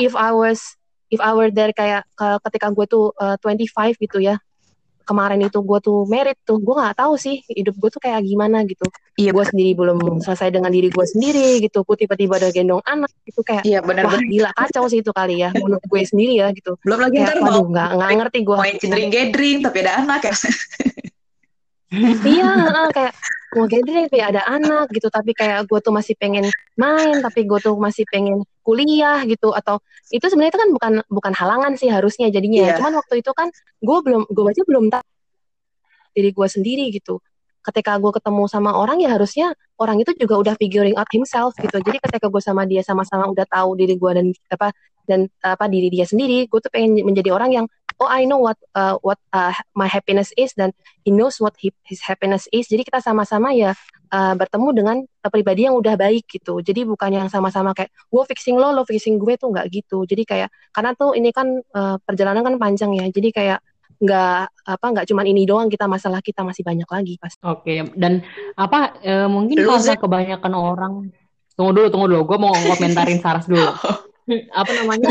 [0.00, 0.76] if I was
[1.12, 4.40] if I were there kayak ke, ketika gue tuh uh, 25 gitu ya.
[5.06, 6.58] Kemarin itu gue tuh merit tuh.
[6.58, 8.82] Gue nggak tahu sih hidup gue tuh kayak gimana gitu.
[9.14, 11.86] Iya, gue sendiri belum selesai dengan diri gue sendiri gitu.
[11.86, 15.46] Gue tiba-tiba udah gendong anak gitu kayak iya, bener, wah gila kacau sih itu kali
[15.46, 16.74] ya menurut gue sendiri ya gitu.
[16.82, 20.20] Belum lagi kayak, ntar mau nggak nggak ngerti gue main gathering gathering tapi ada anak
[20.26, 20.34] ya
[21.94, 22.50] iya
[22.90, 23.14] kayak
[23.54, 25.06] mau gathering tapi ada anak gitu.
[25.06, 29.54] Tapi kayak gue tuh masih pengen main tapi gue tuh masih pengen kuliah gitu.
[29.54, 29.78] Atau
[30.10, 32.74] itu sebenarnya itu kan bukan bukan halangan sih harusnya jadinya.
[32.74, 32.78] Yeah.
[32.82, 33.48] cuman waktu itu kan
[33.80, 35.06] gue belum gue aja belum tahu
[36.16, 37.22] diri gue sendiri gitu.
[37.62, 41.78] Ketika gue ketemu sama orang ya harusnya orang itu juga udah figuring out himself gitu.
[41.82, 44.70] Jadi ketika gue sama dia sama-sama udah tahu diri gue dan apa
[45.06, 47.66] dan apa diri dia sendiri gue tuh pengen menjadi orang yang
[48.00, 50.72] oh I know what uh, what uh, my happiness is dan
[51.04, 53.72] he knows what he, his happiness is jadi kita sama-sama ya
[54.12, 58.22] uh, bertemu dengan uh, pribadi yang udah baik gitu jadi bukan yang sama-sama kayak gue
[58.28, 61.96] fixing lo lo fixing gue tuh nggak gitu jadi kayak karena tuh ini kan uh,
[62.04, 63.60] perjalanan kan panjang ya jadi kayak
[63.96, 67.40] nggak apa nggak cuma ini doang kita masalah kita masih banyak lagi pasti.
[67.40, 68.20] Oke dan
[68.52, 70.92] apa e, mungkin karena kebanyakan orang
[71.56, 73.64] tunggu dulu tunggu dulu gue mau komentarin Saras dulu.
[74.60, 75.10] apa namanya?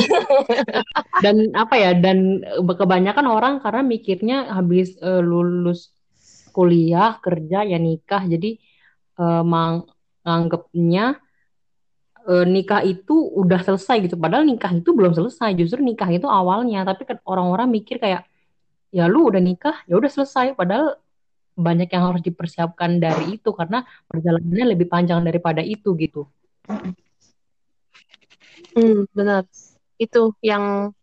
[1.23, 5.95] Dan apa ya dan kebanyakan orang karena mikirnya habis uh, lulus
[6.51, 8.27] kuliah kerja ya nikah.
[8.27, 8.59] Jadi
[9.19, 11.19] uh, menganggapnya
[12.27, 14.15] uh, nikah itu udah selesai gitu.
[14.19, 15.55] Padahal nikah itu belum selesai.
[15.55, 16.83] Justru nikah itu awalnya.
[16.83, 18.27] Tapi kan orang-orang mikir kayak
[18.91, 20.55] ya lu udah nikah ya udah selesai.
[20.59, 20.99] Padahal
[21.55, 23.49] banyak yang harus dipersiapkan dari itu.
[23.55, 26.27] Karena perjalanannya lebih panjang daripada itu gitu.
[28.73, 29.45] Hmm, benar.
[30.01, 30.95] Itu yang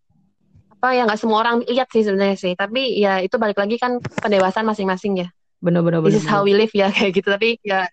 [0.73, 2.53] apa yang nggak semua orang lihat sih sebenarnya sih.
[2.59, 5.29] Tapi ya itu balik lagi kan pendewasaan masing-masing ya.
[5.63, 6.03] Benar-benar.
[6.03, 7.31] This is how we live ya kayak gitu.
[7.31, 7.87] Tapi ya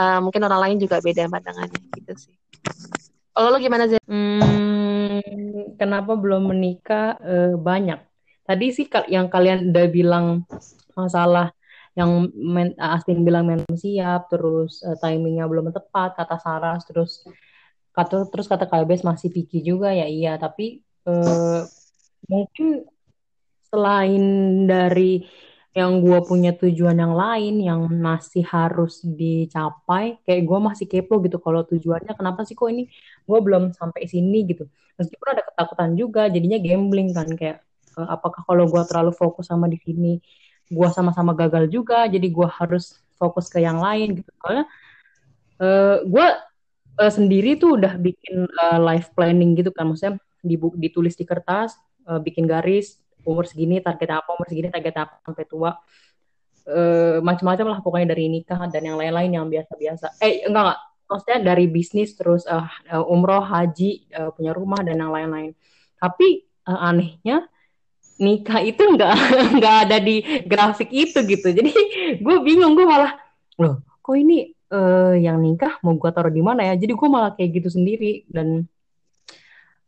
[0.00, 2.34] uh, mungkin orang lain juga beda pandangannya gitu sih.
[3.34, 3.98] Kalau lo gimana sih?
[4.06, 7.18] Hmm, kenapa belum menikah?
[7.18, 7.98] Uh, banyak.
[8.44, 10.46] Tadi sih yang kalian udah bilang
[10.94, 11.50] masalah
[11.94, 17.22] yang men, Astin bilang memang siap, terus uh, timingnya belum tepat, kata Saras, terus
[17.94, 20.34] kata terus kata KBS masih picky juga ya iya.
[20.36, 21.62] Tapi uh,
[22.28, 22.84] mungkin
[23.70, 24.24] selain
[24.66, 25.24] dari
[25.74, 31.42] yang gue punya tujuan yang lain yang masih harus dicapai kayak gue masih kepo gitu
[31.42, 32.86] kalau tujuannya kenapa sih kok ini
[33.26, 34.70] gue belum sampai sini gitu.
[34.94, 37.66] Meskipun ada ketakutan juga jadinya gambling kan kayak
[37.98, 40.22] uh, apakah kalau gue terlalu fokus sama di sini
[40.70, 44.30] gue sama-sama gagal juga jadi gue harus fokus ke yang lain gitu.
[44.38, 44.70] Soalnya
[45.58, 46.26] uh, gue
[46.98, 49.90] uh, sendiri tuh udah bikin uh, life planning gitu kan.
[49.90, 50.18] Maksudnya
[50.76, 51.74] ditulis di kertas
[52.06, 55.72] uh, bikin garis umur segini target apa umur segini target apa sampai tua.
[56.64, 60.16] Uh, macam-macam lah pokoknya dari nikah dan yang lain-lain yang biasa-biasa.
[60.20, 60.80] Eh enggak enggak.
[61.04, 62.64] Maksudnya dari bisnis terus uh,
[63.04, 65.52] umroh haji uh, punya rumah dan yang lain-lain.
[66.00, 67.44] Tapi uh, anehnya
[68.16, 69.12] nikah itu enggak
[69.54, 71.48] enggak ada di grafik itu gitu.
[71.52, 71.70] Jadi
[72.20, 73.12] gue bingung gue malah
[73.60, 76.74] loh kok ini uh, yang nikah mau gue taruh di mana ya?
[76.78, 78.24] Jadi gue malah kayak gitu sendiri.
[78.30, 78.64] Dan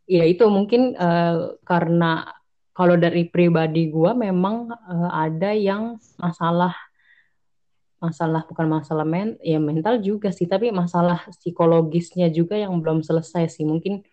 [0.05, 2.37] ya itu mungkin uh, karena
[2.77, 6.75] kalau dari pribadi gue memang uh, ada yang masalah
[7.97, 13.49] masalah bukan masalah men ya mental juga sih tapi masalah psikologisnya juga yang belum selesai
[13.57, 13.65] sih.
[13.65, 14.05] Mungkin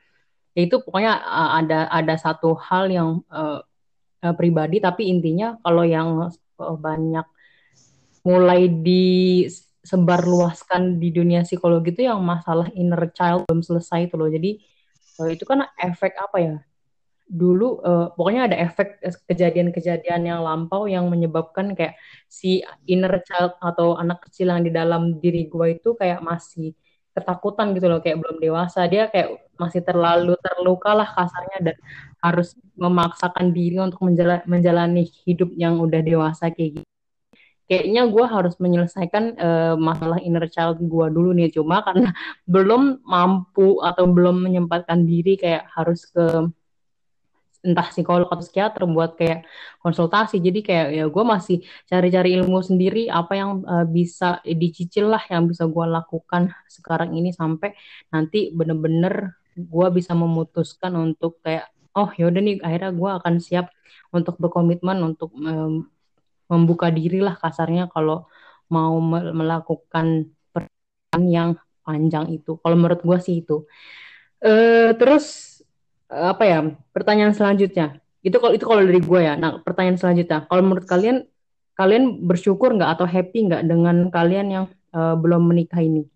[0.57, 3.61] ya itu pokoknya uh, ada ada satu hal yang uh,
[4.25, 7.27] uh, pribadi tapi intinya kalau yang uh, banyak
[8.25, 9.45] mulai di
[9.85, 14.33] sebar luaskan di dunia psikologi itu yang masalah inner child belum selesai itu loh.
[14.33, 14.51] Jadi
[15.21, 16.55] uh, itu kan efek apa ya?
[17.29, 24.01] Dulu uh, pokoknya ada efek kejadian-kejadian yang lampau yang menyebabkan kayak si inner child atau
[24.01, 26.73] anak kecil yang di dalam diri gue itu kayak masih
[27.15, 31.77] ketakutan gitu loh kayak belum dewasa dia kayak masih terlalu terluka lah kasarnya dan
[32.19, 36.94] harus memaksakan diri untuk menjalani, menjalani hidup yang udah dewasa kayak gitu
[37.65, 41.53] kayaknya gue harus menyelesaikan uh, masalah inner child gue dulu nih.
[41.53, 42.13] Cuma karena
[42.55, 46.49] belum mampu atau belum menyempatkan diri kayak harus ke
[47.65, 49.49] entah psikolog atau psikiater buat kayak
[49.81, 50.37] konsultasi.
[50.39, 55.49] Jadi kayak ya gue masih cari-cari ilmu sendiri apa yang uh, bisa dicicil lah yang
[55.49, 57.73] bisa gue lakukan sekarang ini sampai
[58.13, 63.71] nanti bener-bener gue bisa memutuskan untuk kayak oh yaudah nih akhirnya gue akan siap
[64.11, 65.87] untuk berkomitmen untuk em,
[66.51, 68.27] membuka diri lah kasarnya kalau
[68.73, 71.51] mau me- melakukan pernikahan yang
[71.85, 72.57] panjang itu.
[72.63, 73.65] Kalau menurut gua sih itu.
[74.45, 75.25] Eh terus
[76.13, 76.59] eh, apa ya?
[76.95, 78.01] Pertanyaan selanjutnya.
[78.25, 79.35] Itu kalau itu kalau dari gue ya.
[79.37, 80.49] Nah, pertanyaan selanjutnya.
[80.49, 81.29] Kalau menurut kalian
[81.77, 84.65] kalian bersyukur nggak atau happy nggak dengan kalian yang
[84.97, 86.09] eh, belum menikah ini?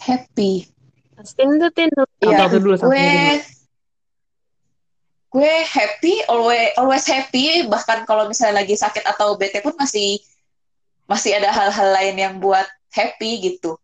[0.00, 0.68] Happy.
[1.36, 2.08] Tin tuh tin tuh.
[2.24, 3.28] Iya, Satu dulu, satu gue dulu.
[5.30, 7.64] Gue happy, always always happy.
[7.70, 10.18] Bahkan kalau misalnya lagi sakit atau bete pun masih
[11.06, 13.78] masih ada hal-hal lain yang buat happy gitu.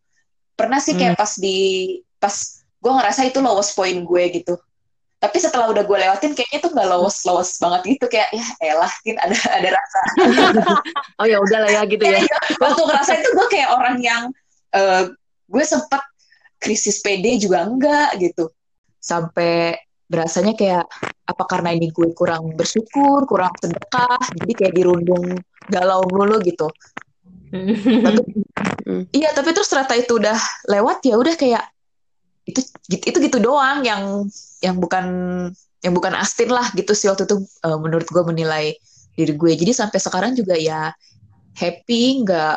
[0.59, 1.59] Pernah sih kayak pas di
[2.19, 2.35] pas
[2.83, 4.55] gue ngerasa itu lowest point gue gitu.
[5.17, 8.93] Tapi setelah udah gue lewatin kayaknya tuh nggak lowest lowest banget gitu kayak ya elah
[9.07, 10.01] tin ada ada rasa.
[11.23, 12.21] Oh ya udahlah ya gitu ya.
[12.63, 14.23] Waktu ngerasa itu gue kayak orang yang
[14.75, 15.15] eh,
[15.47, 16.03] gue sempet
[16.59, 18.51] krisis PD juga enggak gitu.
[19.01, 20.87] Sampai berasanya kayak
[21.27, 26.71] apa karena ini gue kurang bersyukur, kurang sedekah, jadi kayak dirundung galau mulu gitu.
[27.51, 28.21] Tapi,
[28.87, 29.03] Hmm.
[29.11, 30.39] iya, tapi terus ternyata itu udah
[30.71, 31.67] lewat ya udah kayak
[32.47, 34.31] itu itu gitu doang yang
[34.63, 35.07] yang bukan
[35.83, 38.79] yang bukan Astin lah gitu sih waktu itu eh, menurut gue menilai
[39.19, 39.53] diri gue.
[39.59, 40.95] Jadi sampai sekarang juga ya
[41.59, 42.57] happy nggak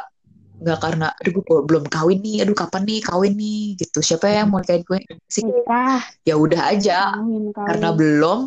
[0.60, 4.00] nggak karena aduh gue belum kawin nih, aduh kapan nih kawin nih gitu.
[4.00, 5.44] Siapa yang mau kayak gue sih?
[5.44, 7.68] Nikah, Ya udah aja kawin, kawin.
[7.68, 8.40] karena belum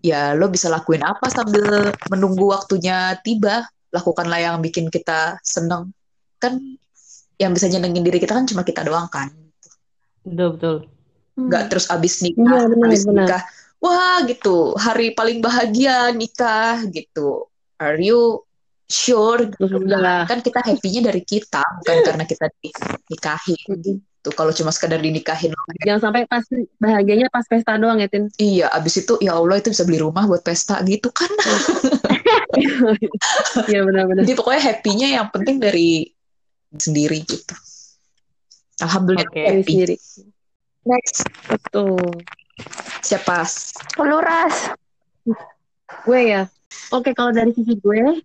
[0.00, 5.92] ya lo bisa lakuin apa sambil menunggu waktunya tiba lakukanlah yang bikin kita seneng
[6.40, 6.56] kan
[7.36, 9.28] yang bisa nyenengin diri kita kan cuma kita doang kan
[10.24, 10.76] Betul, betul.
[11.36, 11.48] Hmm.
[11.52, 13.16] nggak terus abis nikah Iya, benar, abis benar.
[13.28, 13.42] nikah
[13.76, 17.44] wah gitu hari paling bahagia nikah gitu
[17.76, 18.40] are you
[18.90, 20.26] sure udahlah.
[20.26, 22.50] kan kita happy-nya dari kita bukan karena kita
[23.06, 25.54] dinikahin gitu kalau cuma sekedar dinikahin
[25.86, 26.42] Jangan sampai pas
[26.82, 28.26] bahagianya pas pesta doang ya Tin.
[28.36, 31.30] iya abis itu ya Allah itu bisa beli rumah buat pesta gitu kan
[33.70, 34.26] Iya benar-benar.
[34.26, 36.10] Jadi pokoknya happy-nya yang penting dari
[36.74, 37.54] sendiri gitu.
[38.82, 39.30] Alhamdulillah.
[39.30, 39.70] Diri happy.
[39.70, 39.96] sendiri.
[40.80, 42.00] Next, Betul.
[43.04, 43.44] siapa?
[44.00, 44.72] Lu ras.
[46.08, 46.42] Gue ya.
[46.90, 48.18] Oke, kalau dari sisi gue,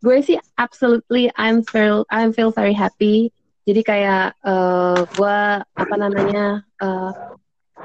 [0.00, 3.28] gue sih absolutely I'm feel I'm feel very happy.
[3.68, 7.10] Jadi kayak eh, gue apa namanya eh,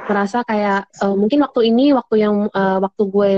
[0.08, 3.32] merasa kayak eh, mungkin waktu ini waktu yang eh, waktu gue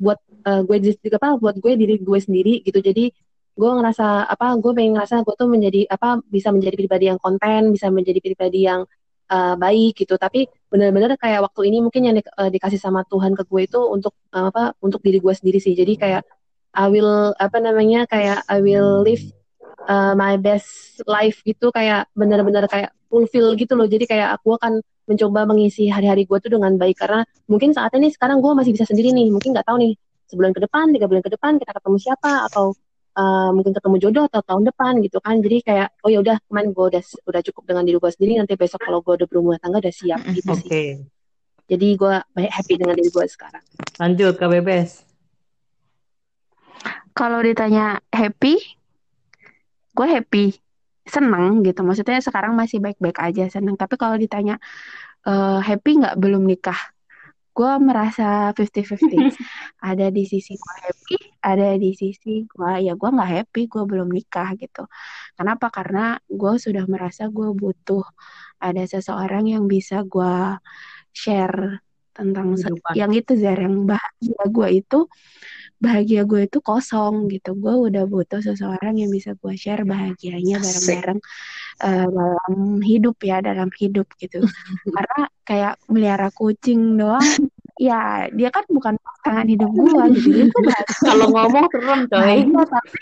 [0.00, 0.18] buat
[0.48, 2.80] eh, gue di- apa buat gue diri gue sendiri gitu.
[2.80, 3.12] Jadi
[3.52, 7.68] gue ngerasa apa gue pengen ngerasa gue tuh menjadi apa bisa menjadi pribadi yang konten,
[7.68, 8.88] bisa menjadi pribadi yang
[9.28, 10.16] eh, baik gitu.
[10.16, 13.80] Tapi benar-benar kayak waktu ini mungkin yang di- eh, dikasih sama Tuhan ke gue itu
[13.92, 16.22] untuk eh, apa untuk diri gue sendiri sih jadi kayak
[16.72, 19.22] I will apa namanya kayak I will live
[19.88, 23.84] uh, my best life gitu kayak benar-benar kayak fulfill gitu loh.
[23.84, 26.96] Jadi kayak aku akan mencoba mengisi hari-hari gue tuh dengan baik.
[26.96, 29.28] Karena mungkin saat ini sekarang gue masih bisa sendiri nih.
[29.28, 29.92] Mungkin nggak tahu nih
[30.32, 32.32] sebulan ke depan tiga bulan ke depan kita ketemu siapa?
[32.48, 32.72] Atau
[33.20, 35.44] uh, mungkin ketemu jodoh atau tahun depan gitu kan.
[35.44, 38.32] Jadi kayak oh ya udah kemarin gue udah udah cukup dengan diri gue sendiri.
[38.40, 40.68] Nanti besok kalau gue udah berumah tangga udah siap gitu Oke.
[40.68, 41.04] sih
[41.72, 43.64] jadi gue happy dengan diri gue sekarang.
[43.96, 45.08] Lanjut Kak Bebes.
[47.12, 48.56] Kalau ditanya happy,
[49.92, 50.44] gue happy,
[51.04, 51.80] seneng gitu.
[51.84, 53.76] Maksudnya sekarang masih baik-baik aja, seneng.
[53.76, 54.56] Tapi kalau ditanya
[55.28, 56.78] eh, happy nggak belum nikah,
[57.52, 59.36] gue merasa 50-50.
[59.92, 64.08] ada di sisi gue happy, ada di sisi gue ya gue nggak happy, gue belum
[64.08, 64.88] nikah gitu.
[65.36, 65.68] Kenapa?
[65.68, 68.04] Karena gue sudah merasa gue butuh
[68.62, 70.56] ada seseorang yang bisa gue
[71.12, 71.82] share
[72.12, 72.92] tentang Kehidupan.
[72.96, 75.00] yang itu Zer yang bahagia gue itu
[75.82, 77.58] bahagia gue itu kosong gitu.
[77.58, 81.20] Gue udah butuh seseorang yang bisa gue share bahagianya bareng-bareng
[81.82, 84.38] eh, dalam hidup ya dalam hidup gitu.
[84.94, 87.26] Karena kayak melihara kucing doang
[87.82, 90.56] ya dia kan bukan pasangan hidup gue gitu.
[90.62, 91.02] Bahagia.
[91.02, 92.22] Kalau ngomong serem coy.
[92.22, 92.96] bahagia, tapi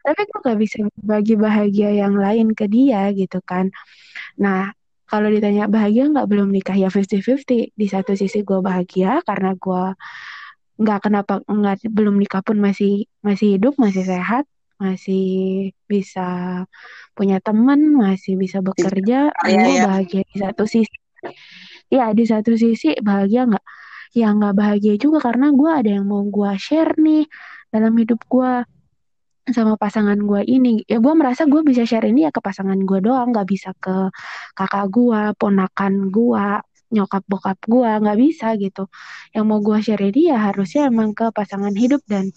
[0.00, 3.74] tapi gue gak bisa bagi bahagia yang lain ke dia gitu kan.
[4.38, 4.70] Nah
[5.10, 6.78] kalau ditanya bahagia nggak belum nikah.
[6.78, 9.84] Ya 50-50 di satu sisi gue bahagia karena gue
[10.80, 14.48] nggak kenapa nggak belum nikah pun masih masih hidup masih sehat
[14.80, 16.64] masih bisa
[17.12, 19.28] punya teman masih bisa bekerja.
[19.44, 19.84] Iya, gue iya.
[19.84, 20.96] bahagia di satu sisi.
[21.90, 23.66] Ya di satu sisi bahagia nggak?
[24.16, 27.26] Ya nggak bahagia juga karena gue ada yang mau gue share nih
[27.68, 28.52] dalam hidup gue
[29.48, 30.84] sama pasangan gue ini.
[30.84, 33.32] Ya gue merasa gue bisa share ini ya ke pasangan gue doang.
[33.32, 34.12] Nggak bisa ke
[34.52, 36.46] kakak gue ponakan gue
[36.90, 38.86] nyokap bokap gue nggak bisa gitu.
[39.32, 42.28] Yang mau gue share ini ya harusnya emang ke pasangan hidup dan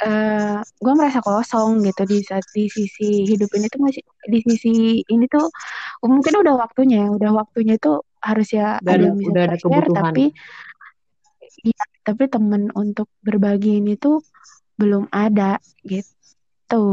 [0.00, 4.00] eh gue merasa kosong gitu di saat di sisi hidup ini tuh masih
[4.32, 5.52] di sisi ini tuh
[6.06, 7.08] mungkin udah waktunya ya.
[7.12, 9.96] Udah waktunya tuh harus ya Udah ada yang bisa udah ada share kebutuhan.
[9.98, 10.24] tapi
[11.60, 14.22] Iya, tapi temen untuk berbagi ini tuh
[14.80, 16.84] belum ada gitu.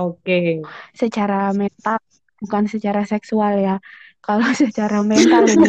[0.00, 0.64] Oke.
[0.96, 2.00] Secara mental,
[2.40, 3.76] bukan secara seksual ya.
[4.24, 5.68] Kalau secara mental ini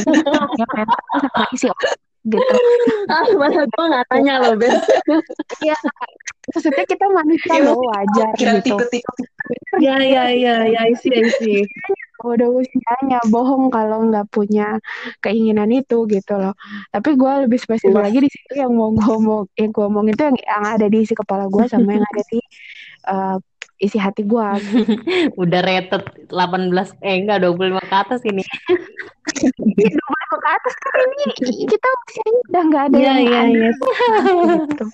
[0.55, 2.41] ya mental sama isi otak gitu.
[3.09, 4.70] Ah, masa gue nggak tanya loh, Ben.
[5.65, 5.74] Iya,
[6.53, 8.78] maksudnya kita manusia Iya, loh wajar Kira gitu.
[8.78, 9.11] tipe-tipe
[9.82, 11.65] Ya, ya, ya, ya, I see, I see.
[12.22, 14.78] Udah usianya bohong kalau nggak punya
[15.26, 16.53] keinginan itu gitu loh.
[16.93, 20.22] Tapi gue lebih spesifik lagi di situ yang mau gue omong, yang gue omong itu
[20.22, 22.39] yang, yang ada di isi kepala gue sama yang ada di
[23.09, 23.38] eh,
[23.80, 24.47] isi hati gue.
[25.41, 28.43] Udah rated 18 eh enggak 25 ke atas ini.
[29.80, 33.49] Iya, dua ke atas kan ini kita usianya udah nggak ada Iya, yang iya, ada
[33.49, 33.69] iya.
[33.71, 34.86] gitu.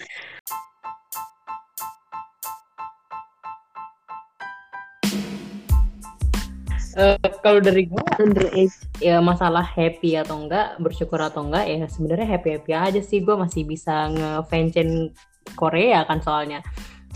[6.96, 8.72] Eh, kalau dari gue Underage.
[9.04, 13.68] ya masalah happy atau enggak, bersyukur atau enggak ya sebenarnya happy-happy aja sih gue masih
[13.68, 15.12] bisa ngefancin
[15.60, 16.64] Korea kan soalnya.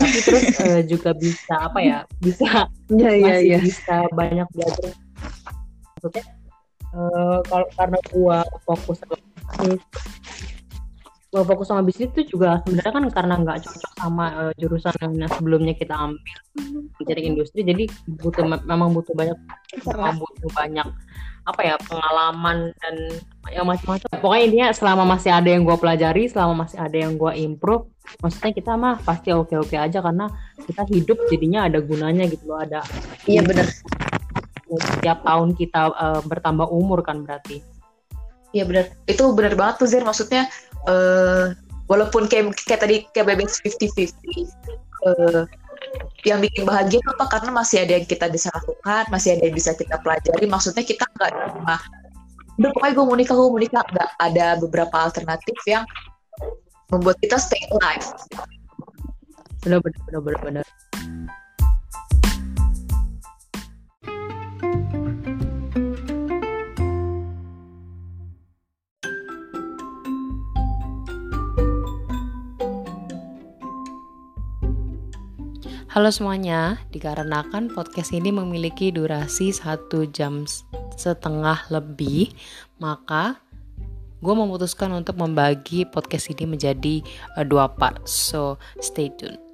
[0.00, 1.98] Tapi terus eh, juga bisa apa ya?
[2.24, 3.58] Bisa Ya, ya, masih ya.
[3.60, 4.90] bisa banyak belajar.
[6.00, 6.24] Maksudnya
[6.96, 9.80] eh, kalau karena gua fokus sama bisnis,
[11.30, 15.30] gua fokus sama bisnis itu juga sebenarnya kan karena nggak cocok sama eh, jurusan yang
[15.30, 16.38] sebelumnya kita ambil
[16.98, 17.84] menjadi industri, jadi
[18.18, 19.38] butuh memang butuh banyak
[19.86, 20.88] memang butuh banyak
[21.40, 22.94] apa ya pengalaman dan
[23.52, 24.06] yang macam-macam.
[24.18, 27.86] Pokoknya intinya selama masih ada yang gua pelajari, selama masih ada yang gua improve,
[28.18, 30.26] maksudnya kita mah pasti oke-oke aja karena
[30.66, 32.82] kita hidup jadinya ada gunanya gitu loh, ada
[33.30, 33.70] Iya bener.
[34.70, 37.58] setiap tahun kita eh, bertambah umur kan berarti.
[38.50, 38.84] Iya bener.
[39.06, 40.02] Itu bener banget tuh Zer.
[40.02, 40.46] Maksudnya
[40.86, 41.54] eh
[41.90, 44.46] walaupun kayak kayak tadi kayak bebas 50-50
[45.10, 45.44] eh
[46.28, 49.72] yang bikin bahagia apa karena masih ada yang kita bisa lakukan, masih ada yang bisa
[49.74, 50.46] kita pelajari.
[50.46, 51.76] Maksudnya kita nggak cuma
[52.60, 53.84] udah pokoknya gue mau nikah, gue mau nikah.
[53.88, 55.82] Nggak ada beberapa alternatif yang
[56.90, 58.06] membuat kita stay alive.
[59.62, 60.40] Benar benar benar benar.
[60.42, 60.64] benar.
[75.90, 80.46] Halo semuanya, dikarenakan podcast ini memiliki durasi satu jam
[80.94, 82.30] setengah lebih,
[82.78, 83.42] maka
[84.20, 86.94] gue memutuskan untuk membagi podcast ini menjadi
[87.36, 88.04] eh, dua part.
[88.06, 89.49] So, stay tune.